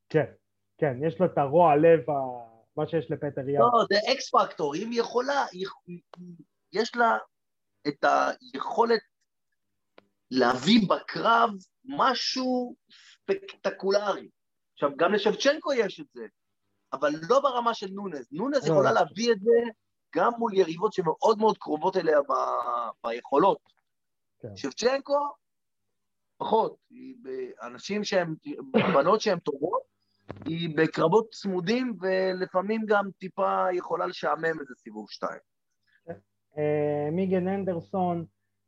[0.10, 0.32] כן,
[0.78, 2.00] כן, יש לו את הרוע לב,
[2.76, 3.60] מה שיש לפטר ים.
[3.60, 5.46] לא, זה אקס פקטור, אם היא יכולה,
[6.74, 7.18] יש לה
[7.88, 9.02] את היכולת
[10.32, 11.50] להביא בקרב
[11.86, 14.30] משהו ספקטקולרי.
[14.74, 16.26] עכשיו, גם לשבצ'נקו יש את זה,
[16.94, 18.28] אבל לא ברמה של נונז.
[18.32, 19.00] נונז לא, יכולה לא.
[19.00, 19.72] להביא את זה
[20.16, 23.60] גם מול יריבות שמאוד מאוד קרובות אליה ב- ביכולות.
[24.40, 24.56] כן.
[24.56, 25.34] שבצ'נקו,
[26.38, 26.76] פחות.
[26.90, 28.36] היא באנשים שהם,
[28.94, 29.82] בנות שהן טובות,
[30.46, 35.40] היא בקרבות צמודים, ולפעמים גם טיפה יכולה לשעמם איזה סיבוב שתיים.
[36.58, 38.26] אה, מיגן אנדרסון,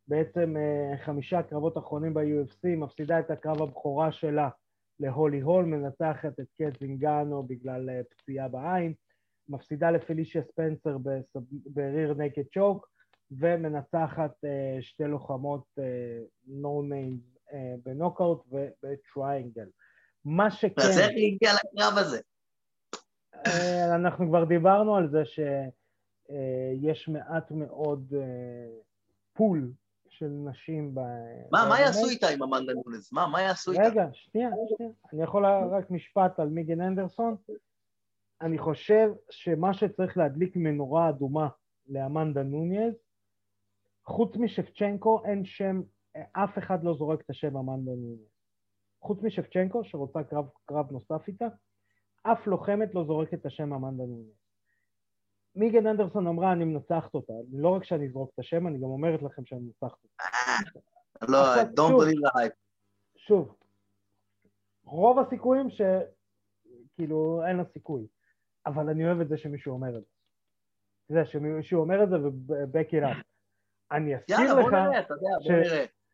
[0.07, 4.49] בעצם אה, חמישה קרבות אחרונים ב-UFC, מפסידה את הקרב הבכורה שלה
[4.99, 8.93] להולי הולם, מנצחת את קט זינגנו בגלל אה, פציעה בעין,
[9.49, 10.97] מפסידה לפלישיה ספנסר
[11.65, 12.89] ב rear naked choke,
[13.31, 15.65] ומנצחת אה, שתי לוחמות
[16.47, 17.34] no names
[17.83, 19.67] בנוקאוט וב triangle.
[20.25, 20.81] מה שכן...
[20.81, 22.19] אז איך היא הגיעה לקרב הזה?
[23.47, 28.67] אה, אנחנו כבר דיברנו על זה שיש מעט מאוד אה,
[29.34, 29.71] pool
[30.09, 30.99] של נשים ב...
[31.51, 33.09] מה, מה יעשו איתה עם אמנדה נונז?
[33.11, 33.83] מה, מה יעשו איתה?
[33.83, 34.91] רגע, שנייה, שנייה.
[35.13, 37.35] אני יכול רק משפט על מיגן אנדרסון?
[38.43, 41.47] אני חושב שמה שצריך להדליק מנורה אדומה
[41.87, 42.93] לאמנדה נוניז,
[44.05, 45.81] חוץ משפצ'נקו אין שם,
[46.31, 48.27] אף אחד לא זורק את השם אמנדה נוניז.
[49.01, 51.47] חוץ משפצ'נקו, שרוצה קרב, קרב נוסף איתה,
[52.23, 54.35] אף לוחמת לא זורקת את השם אמנדה נוניז.
[55.55, 57.33] מיגן אנדרסון אמרה, אני מנצחת אותה.
[57.51, 60.23] לא רק שאני אזרוק את השם, אני גם אומרת לכם שאני מנצחת אותה.
[61.31, 62.55] לא, don't believe the hype.
[63.15, 63.55] שוב,
[64.83, 68.07] רוב הסיכויים שכאילו אין לה סיכוי,
[68.66, 70.07] אבל אני אוהב את זה שמישהו אומר את זה.
[71.05, 73.24] אתה יודע, שמישהו אומר את זה ובק it up.
[73.91, 74.74] אני אזכיר לך.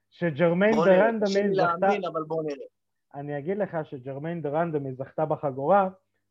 [0.09, 1.87] שג'רמיין דרנדמי זכתה.
[3.15, 5.89] אני אגיד לך שג'רמיין דרנדמי זכתה בחגורה,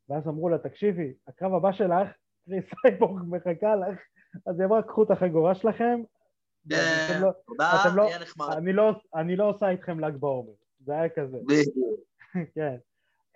[0.09, 2.09] ואז אמרו לה, תקשיבי, הקרב הבא שלך,
[2.45, 3.99] קריס סייבורג מחכה לך,
[4.47, 6.01] אז היא אמרה, קחו את החגורה שלכם,
[6.67, 7.31] ואתם לא-
[7.97, 8.09] לא-.
[8.53, 10.53] אני לא, אני לא עושה איתכם ל"ג בעומר.
[10.81, 11.39] זה היה כזה.
[12.55, 12.77] כן.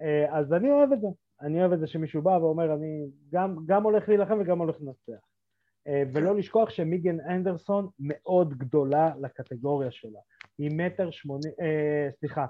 [0.00, 1.06] אה, אז אני אוהב את זה.
[1.42, 5.22] אני אוהב את זה שמישהו בא ואומר, אני גם, גם הולך להילחם וגם הולך לנצח.
[5.88, 10.20] אה, ולא לשכוח שמיגן אנדרסון מאוד גדולה לקטגוריה שלה.
[10.58, 12.46] היא מטר שמונים, אה, סליחה,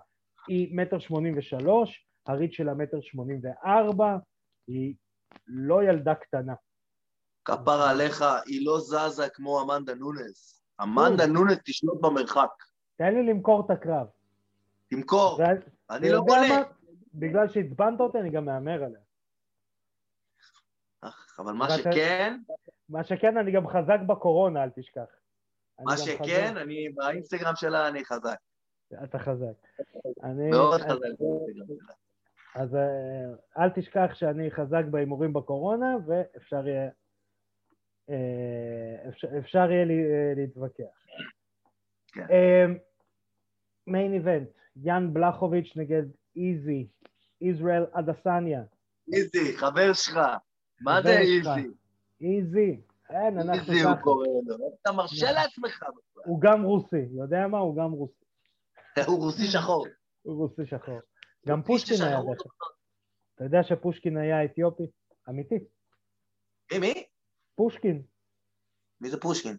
[0.49, 4.17] היא מטר שמונים ושלוש, הריץ שלה מטר שמונים וארבע,
[4.67, 4.95] היא
[5.47, 6.55] לא ילדה קטנה.
[7.45, 10.63] כפרה עליך, היא לא זזה כמו אמנדה נונס.
[10.83, 12.51] אמנדה נונס תשלוט במרחק.
[12.97, 14.07] תן לי למכור את הקרב.
[14.91, 15.39] תמכור.
[15.91, 16.63] אני לא בונה.
[17.15, 19.01] בגלל שעצבנת אותי, אני גם מהמר עליה.
[21.39, 22.41] אבל מה שכן,
[22.89, 25.05] מה שכן, אני גם חזק בקורונה, אל תשכח.
[25.81, 26.57] מה שכן.
[26.57, 28.39] אני באינסטגרם שלה אני חזק.
[29.05, 29.67] אתה חזק.
[30.23, 31.95] אני, מאוד חזק באינסטגרם שלה.
[32.55, 36.91] אז אה, אל תשכח שאני חזק בהימורים בקורונה, ואפשר יהיה,
[38.11, 39.09] אה,
[39.39, 40.85] אפשר, יהיה אה, להתווכח.
[42.13, 42.27] כן.
[43.87, 46.03] מיין איבנט, יאן בלחוביץ' נגד
[46.37, 46.87] איזי,
[47.41, 48.63] ישראל אדסניה.
[49.13, 50.17] איזי, חבר שלך.
[50.81, 51.19] מה זה.
[51.19, 51.69] איזי?
[52.21, 52.81] איזי.
[53.11, 54.03] אין, אנחנו איזי הוא ככה.
[54.03, 54.57] קורא לו.
[54.83, 55.89] אתה מרשה לעצמך בכלל.
[56.25, 57.59] הוא גם רוסי, יודע מה?
[57.59, 58.25] הוא גם רוסי.
[59.09, 59.87] הוא רוסי שחור.
[60.23, 60.99] הוא רוסי שחור.
[61.49, 62.43] גם פושקין היה דרך.
[63.35, 64.83] אתה יודע שפושקין היה אתיופי?
[65.29, 65.59] אמיתי.
[66.73, 67.05] מי, מי?
[67.55, 68.03] פושקין.
[69.01, 69.57] מי זה פושקין?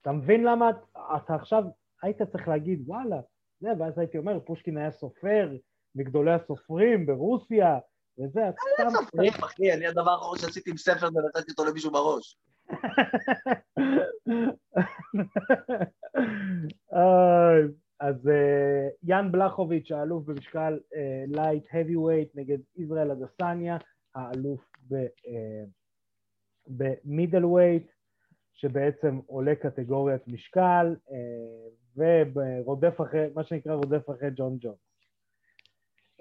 [0.00, 1.62] אתה מבין למה את- אתה עכשיו
[2.02, 3.20] היית צריך להגיד וואלה,
[3.60, 5.56] זה, ואז הייתי אומר, פושקין היה סופר,
[5.94, 7.78] מגדולי הסופרים ברוסיה,
[8.18, 8.88] וזה, את סתם...
[8.90, 12.38] סופרים, אחי, אני הדבר האחרון שעשיתי עם ספר זה נתתי אותו למישהו בראש.
[16.94, 17.60] אה,
[18.00, 20.78] אז אה, יאן בלחוביץ', האלוף במשקל
[21.26, 23.76] light heavy weight נגד ישראל אדסניה,
[24.14, 24.60] האלוף
[26.66, 27.90] ב middleweight,
[28.52, 34.74] שבעצם עולה קטגוריית משקל, אה, ורודף אחרי, מה שנקרא רודף אחרי ג'ון ג'ונס.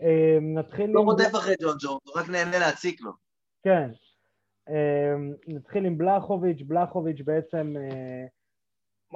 [0.01, 3.11] אה, נתחיל לא עם- רודף אחרי ג'ון ג'ון, הוא רק נהנה להציק לו.
[3.63, 3.89] כן.
[4.69, 8.25] אמ, נתחיל עם בלחוביץ', בלחוביץ' בעצם אה,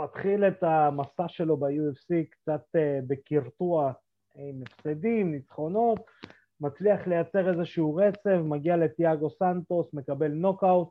[0.04, 3.92] מתחיל את המסע שלו ב-UFC קצת אה, בקרטוע
[4.36, 6.00] עם הפסדים, ניצחונות,
[6.62, 10.90] מצליח לייצר איזשהו רצף, מגיע לתיאגו סנטוס, מקבל נוקאוט,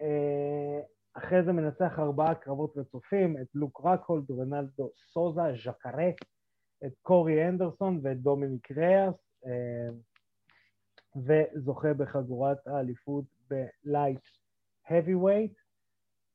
[0.00, 0.80] אה,
[1.14, 6.08] אחרי זה מנצח ארבעה קרבות רצופים, את לוק רקהולד, רנלדו סוזה, ז'קרה,
[6.86, 9.14] את קורי אנדרסון ואת דומיניק ריאס.
[9.46, 9.88] אה,
[11.16, 14.20] וזוכה בחגורת האליפות בלייט
[14.88, 15.64] heavyweight.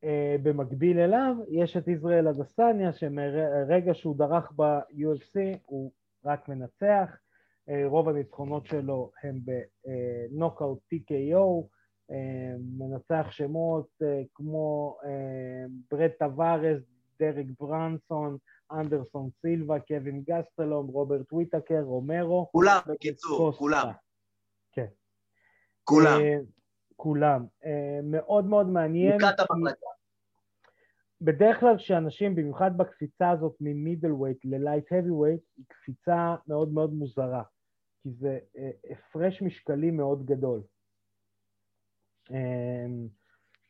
[0.06, 5.92] Uh, במקביל אליו יש את ישראל אדסניה, שמרגע שהוא דרך ב-UFC הוא
[6.26, 7.18] רק מנצח,
[7.70, 9.40] uh, רוב הניצחונות שלו הם
[10.32, 11.68] בנוקאוט TKO,
[12.78, 15.08] מנצח שמות uh, כמו uh,
[15.92, 16.82] ברד טבארס,
[17.20, 18.38] דרק ברנסון,
[18.72, 23.52] אנדרסון סילבה, קווין גסטלום, רוברט וויטקר, רומרו, כולם, בקיצור.
[23.52, 23.92] כולם.
[24.72, 24.86] כן.
[25.84, 26.22] כולם.
[26.22, 26.38] אה,
[26.96, 27.46] כולם.
[27.66, 29.20] אה, מאוד מאוד מעניין.
[29.22, 29.86] המחלקה.
[31.22, 36.94] בדרך כלל כשאנשים, במיוחד בקפיצה הזאת מ middleweight ל light heavyweight, היא קפיצה מאוד מאוד
[36.94, 37.44] מוזרה,
[38.04, 40.62] כי זה אה, הפרש משקלי מאוד גדול.
[42.32, 42.86] אה,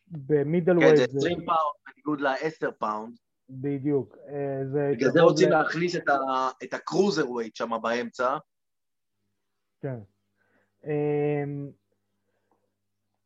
[0.08, 3.18] ב middle כן, weight זה זה 20 פאונד בניגוד ל-10 פאונד.
[3.50, 5.96] בדיוק, אה, זה בגלל זה רוצים להכניס
[6.64, 8.38] את ה cruiserweight שם באמצע.
[9.82, 10.00] כן.
[10.84, 11.72] אמ,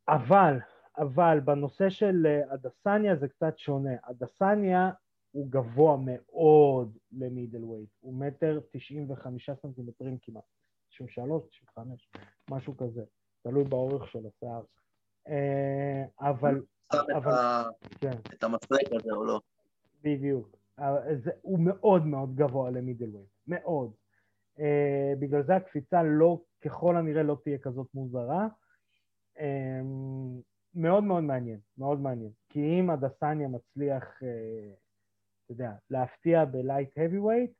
[0.07, 0.57] אבל,
[0.97, 3.93] אבל בנושא של אה, אדסניה זה קצת שונה.
[4.03, 4.91] אדסניה
[5.31, 10.43] הוא גבוה מאוד ל middleweight, הוא מטר תשעים וחמישה סנטימטרים כמעט,
[10.89, 12.09] תשעים ושלוש, תשעים וחמש,
[12.51, 13.03] משהו כזה,
[13.43, 14.63] תלוי באורך של השיער.
[15.27, 16.61] אה, אבל,
[16.91, 17.63] אבל-
[18.01, 19.41] כן, את המסרק הזה או לא.
[20.03, 20.57] בדיוק.
[21.23, 23.93] זה, הוא מאוד מאוד גבוה למידל ווייט, מאוד.
[24.57, 24.61] Uh,
[25.19, 28.47] בגלל זה הקפיצה לא, ככל הנראה לא תהיה כזאת מוזרה.
[29.37, 29.41] Um,
[30.75, 32.31] מאוד מאוד מעניין, מאוד מעניין.
[32.49, 34.25] כי אם הדסניה מצליח, uh,
[35.45, 37.51] אתה יודע, להפתיע בלייט heavy weight,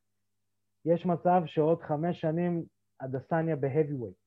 [0.85, 2.65] יש מצב שעוד חמש שנים
[2.99, 4.23] הדסניה ב-heavy weight.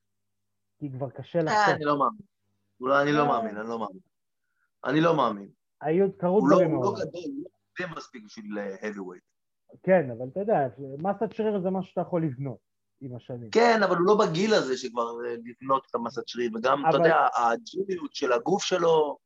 [0.78, 1.74] כי כבר קשה אה, לחתוך.
[1.74, 2.35] אני לא מאמין.
[2.80, 4.00] אולי אני לא מאמין, אני לא מאמין.
[4.84, 5.48] אני לא מאמין.
[5.80, 6.94] היו, קרו לא דברים הוא לא מאוד.
[6.94, 7.44] גדול, הוא
[7.80, 9.26] לא גדול מספיק בשביל אה, heavyweight.
[9.82, 10.68] כן, אבל אתה יודע,
[10.98, 12.58] מסת שריר זה משהו שאתה יכול לבנות
[13.00, 13.50] עם השנים.
[13.50, 17.16] כן, אבל הוא לא בגיל הזה שכבר אה, לבנות את המסת שריר, וגם, אתה יודע,
[17.34, 19.18] האג'יליות של הגוף שלו,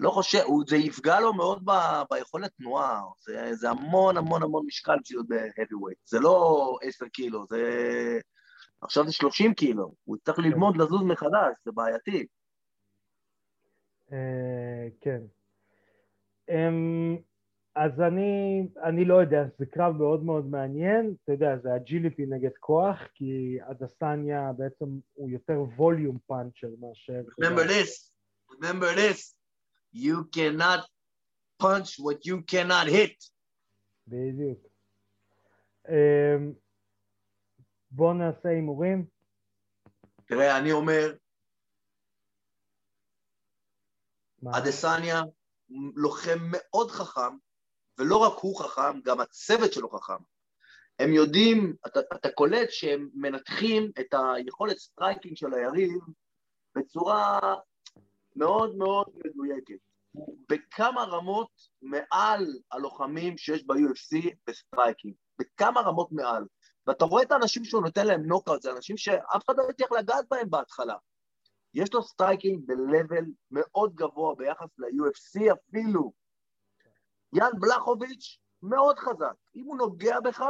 [0.00, 4.96] לא חושב, זה יפגע לו מאוד ב- ביכולת תנועה, זה, זה המון המון המון משקל
[5.02, 7.62] בשביל להיות ב-heavyweight, זה לא 10 קילו, זה...
[8.80, 12.26] עכשיו זה 30 קילו, הוא יצטרך ללמוד לזוז מחדש, זה בעייתי.
[14.12, 15.20] אה, כן.
[16.50, 17.16] אמ,
[17.74, 22.50] אז אני, אני לא יודע, זה קרב מאוד מאוד מעניין, אתה יודע, זה agility נגד
[22.60, 27.22] כוח, כי אדסניה בעצם הוא יותר volume puncher מאשר...
[27.40, 28.12] Remember this,
[28.50, 29.34] remember this,
[29.94, 30.80] you cannot
[31.62, 33.30] punch what you cannot hit.
[34.06, 34.58] בדיוק.
[35.88, 36.52] אמ,
[37.90, 39.06] בואו נעשה הימורים.
[40.24, 41.18] תראה, אני אומר, מה?
[44.50, 45.22] אדסניה
[45.94, 47.36] לוחם מאוד חכם,
[47.98, 50.22] ולא רק הוא חכם, גם הצוות שלו חכם.
[50.98, 56.00] הם יודעים, אתה, אתה קולט שהם מנתחים את היכולת striking של היריב
[56.76, 57.40] בצורה
[58.36, 59.78] מאוד מאוד מדויקת.
[60.12, 61.50] הוא בכמה רמות
[61.82, 66.44] מעל הלוחמים שיש ב-UFC ב striking, בכמה רמות מעל.
[66.86, 70.24] ואתה רואה את האנשים שהוא נותן להם נוקאוט, זה אנשים שאף אחד לא הצליח לגעת
[70.30, 70.96] בהם בהתחלה.
[71.74, 76.12] יש לו striking ב-level מאוד גבוה ביחס ל-UFC אפילו.
[77.32, 79.34] יאן בלחוביץ' מאוד חזק.
[79.54, 80.42] אם הוא נוגע בך,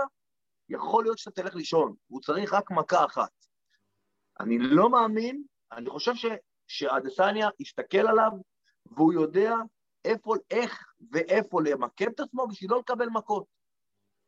[0.69, 3.31] יכול להיות שאתה תלך לישון, הוא צריך רק מכה אחת.
[4.41, 5.43] אני לא מאמין,
[5.73, 6.27] אני חושב ש,
[6.67, 8.31] שאדסניה יסתכל עליו,
[8.87, 9.55] והוא יודע
[10.05, 13.45] איפה, איך ואיפה למקם את עצמו בשביל לא לקבל מכות.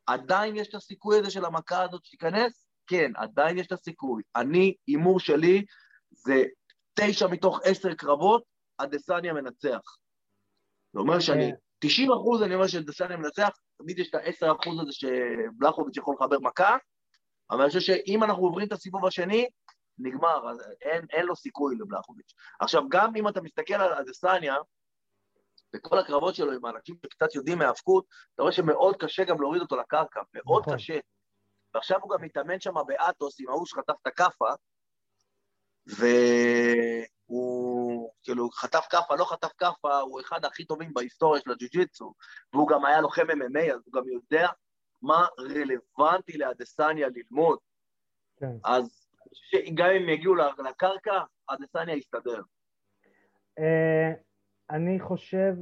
[0.05, 2.67] עדיין יש את הסיכוי הזה של המכה הזאת שתיכנס?
[2.87, 4.23] כן, עדיין יש את הסיכוי.
[4.35, 5.65] אני, הימור שלי,
[6.11, 6.43] זה
[6.95, 8.43] תשע מתוך עשר קרבות,
[8.79, 9.97] הדסניה מנצח.
[10.93, 12.13] זה אומר שאני, 90 כן.
[12.13, 16.77] אחוז אני אומר שדסניה מנצח, תמיד יש את ה-10 אחוז הזה שבלחוביץ' יכול לחבר מכה,
[17.51, 19.47] אבל אני חושב שאם אנחנו עוברים את הסיבוב השני,
[19.97, 22.33] נגמר, אז אין, אין לו סיכוי לבלחוביץ'.
[22.59, 24.55] עכשיו, גם אם אתה מסתכל על אדסניה,
[25.73, 29.75] בכל הקרבות שלו עם האנשים שקצת יודעים מהאבקות, אתה רואה שמאוד קשה גם להוריד אותו
[29.75, 30.75] לקרקע, מאוד נכון.
[30.75, 30.99] קשה.
[31.73, 34.49] ועכשיו הוא גם מתאמן שם באתוס עם ההוא שחטף את הכאפה,
[35.87, 42.13] והוא כאילו חטף כאפה, לא חטף כאפה, הוא אחד הכי טובים בהיסטוריה של הג'ו-ג'יצו,
[42.53, 44.47] והוא גם היה לוחם MMA, אז הוא גם יודע
[45.01, 47.59] מה רלוונטי לאדסניה ללמוד.
[48.39, 48.55] כן.
[48.63, 49.07] אז
[49.73, 52.41] גם אם יגיעו לקרקע, אדסניה יסתדר.
[53.59, 54.13] אה,
[54.69, 55.53] אני חושב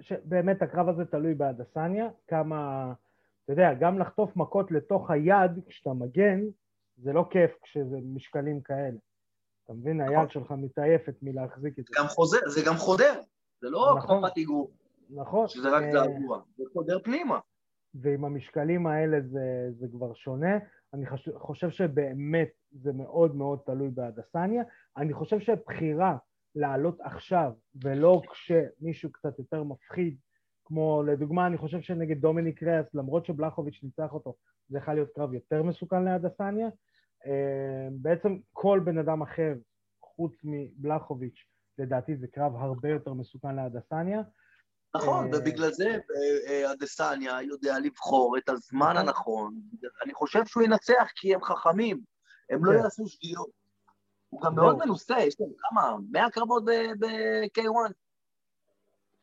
[0.00, 2.92] שבאמת הקרב הזה תלוי באדסניה, כמה,
[3.44, 6.40] אתה יודע, גם לחטוף מכות לתוך היד כשאתה מגן,
[6.96, 8.98] זה לא כיף כשזה משקלים כאלה.
[9.66, 10.28] אתה מבין, היד נכון.
[10.28, 11.92] שלך מתעייפת מלהחזיק את זה.
[11.98, 13.20] גם חוזר, זה גם חודר,
[13.60, 14.70] זה לא נכון, כמו פטיגור.
[15.10, 15.48] נכון.
[15.48, 17.38] שזה רק זעזוע, אה, זה חודר פנימה.
[17.94, 20.58] ועם המשקלים האלה זה, זה כבר שונה.
[20.94, 24.62] אני חושב, חושב שבאמת זה מאוד מאוד תלוי באדסניה.
[24.96, 26.16] אני חושב שבחירה
[26.54, 27.52] לעלות עכשיו,
[27.84, 30.16] ולא כשמישהו קצת יותר מפחיד,
[30.64, 34.34] כמו לדוגמה, אני חושב שנגד דומיניק ריאס, למרות שבלחוביץ' ניצח אותו,
[34.68, 36.68] זה יכול להיות קרב יותר מסוכן לאדסניה.
[37.26, 39.54] אה, בעצם כל בן אדם אחר,
[40.00, 41.44] חוץ מבלחוביץ',
[41.78, 44.22] לדעתי זה קרב הרבה יותר מסוכן לאדסניה.
[44.96, 45.98] נכון, אה, ובגלל זה
[46.48, 48.96] אה, אדסניה יודע לבחור את הזמן נכון.
[48.96, 49.54] הנכון.
[50.04, 52.00] אני חושב שהוא ינצח כי הם חכמים,
[52.50, 52.78] הם לא כן.
[52.78, 53.50] יעשו שגיאות.
[54.28, 57.92] הוא גם מאוד מנוסה, יש לו כמה, 100 קרבות ב-K1?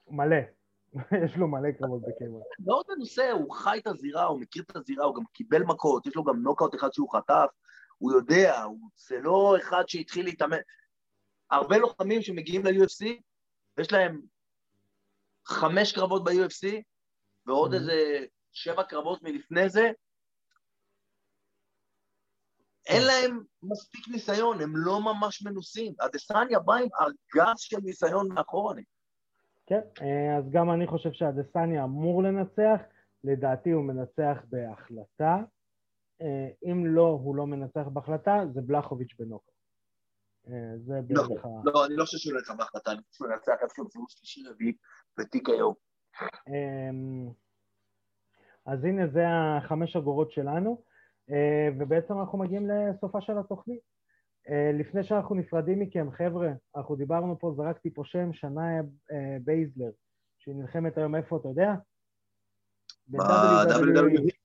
[0.08, 0.36] מלא,
[1.26, 2.66] יש לו מלא קרבות ב-K1.
[2.66, 6.16] מאוד מנוסה, הוא חי את הזירה, הוא מכיר את הזירה, הוא גם קיבל מכות, יש
[6.16, 7.48] לו גם נוקאוט אחד שהוא חטף,
[8.04, 10.58] הוא יודע, הוא, זה לא אחד שהתחיל להתאמן.
[11.52, 13.06] הרבה לוחמים שמגיעים ל-UFC,
[13.78, 14.22] ויש להם
[15.46, 16.82] חמש קרבות ב-UFC,
[17.46, 17.76] ועוד mm-hmm.
[17.76, 19.92] איזה שבע קרבות מלפני זה,
[22.86, 23.08] אין כן.
[23.08, 25.94] להם מספיק ניסיון, הם לא ממש מנוסים.
[26.00, 28.84] אדסניה בא עם ארגז של ניסיון מאחורני.
[29.66, 32.82] כן, אה, אז גם אני חושב שאדסניה אמור לנצח,
[33.24, 35.38] לדעתי הוא מנצח בהחלטה.
[36.22, 39.52] אה, אם לא, הוא לא מנצח בהחלטה, זה בלחוביץ' בנוקר.
[40.48, 41.50] אה, זה בערך ה...
[41.64, 44.74] לא, אני לא חושב שהוא ינצח בהחלטה, אני חושב שהוא ינצח איפשהו בסיבוב שלישי רביעי
[45.20, 45.74] ותיק היום.
[46.48, 47.30] אמ,
[48.66, 50.84] אז הנה, זה החמש אגורות שלנו,
[51.30, 53.94] אה, ובעצם אנחנו מגיעים לסופה של התוכנית.
[54.80, 58.82] לפני שאנחנו נפרדים מכם, חבר'ה, אנחנו דיברנו פה, זרקתי פה שם, שנאיה
[59.44, 59.92] בייזלר,
[60.40, 61.74] שהיא נלחמת היום איפה, אתה יודע?
[63.08, 64.43] ב-WWE.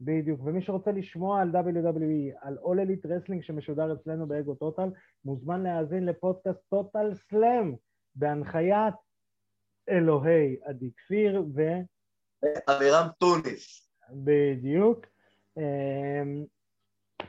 [0.00, 4.88] בדיוק, ומי שרוצה לשמוע על WWE, על All Elite Wrestling שמשודר אצלנו באגו טוטל,
[5.24, 7.74] מוזמן להאזין לפודקאסט טוטל סלאם,
[8.14, 8.94] בהנחיית
[9.88, 11.62] אלוהי עדי כפיר ו...
[12.68, 13.90] אבירם טוניס.
[14.10, 15.06] בדיוק.
[15.56, 16.44] אמ,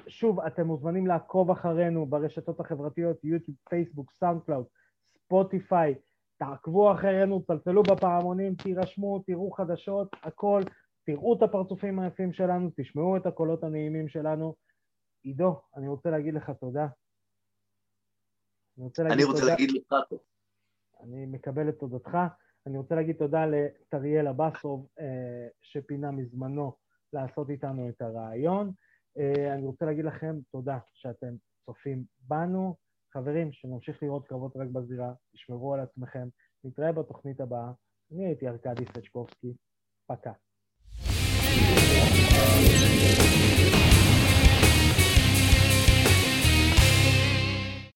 [0.08, 4.66] שוב, אתם מוזמנים לעקוב אחרינו ברשתות החברתיות, יוטיוב, פייסבוק, סאונד קלאוד,
[5.18, 5.96] ספוטיפיי,
[6.38, 10.62] תעקבו אחרינו, צלצלו בפעמונים, תירשמו, תראו חדשות, הכל.
[11.06, 14.56] תראו את הפרצופים היפים שלנו, תשמעו את הקולות הנעימים שלנו.
[15.24, 16.88] עידו, אני רוצה להגיד לך תודה.
[18.78, 19.52] אני רוצה להגיד, אני רוצה תודה.
[19.52, 20.22] להגיד לך תודה.
[21.04, 22.18] אני מקבל את תודתך.
[22.68, 26.76] אני רוצה להגיד תודה לטריאל אבסוב, אה, שפינה מזמנו
[27.14, 28.72] לעשות איתנו את הרעיון.
[29.18, 31.36] אה, אני רוצה להגיד לכם תודה שאתם
[31.66, 32.76] צופים בנו.
[33.14, 36.28] חברים, שנמשיך לראות קרבות רק בזירה, תשמרו על עצמכם.
[36.64, 37.72] נתראה בתוכנית הבאה.
[38.12, 39.54] אני הייתי ארכדי סצ'קובסקי.
[40.08, 40.34] פקה.
[41.62, 42.10] やっ
[43.46, 43.51] た!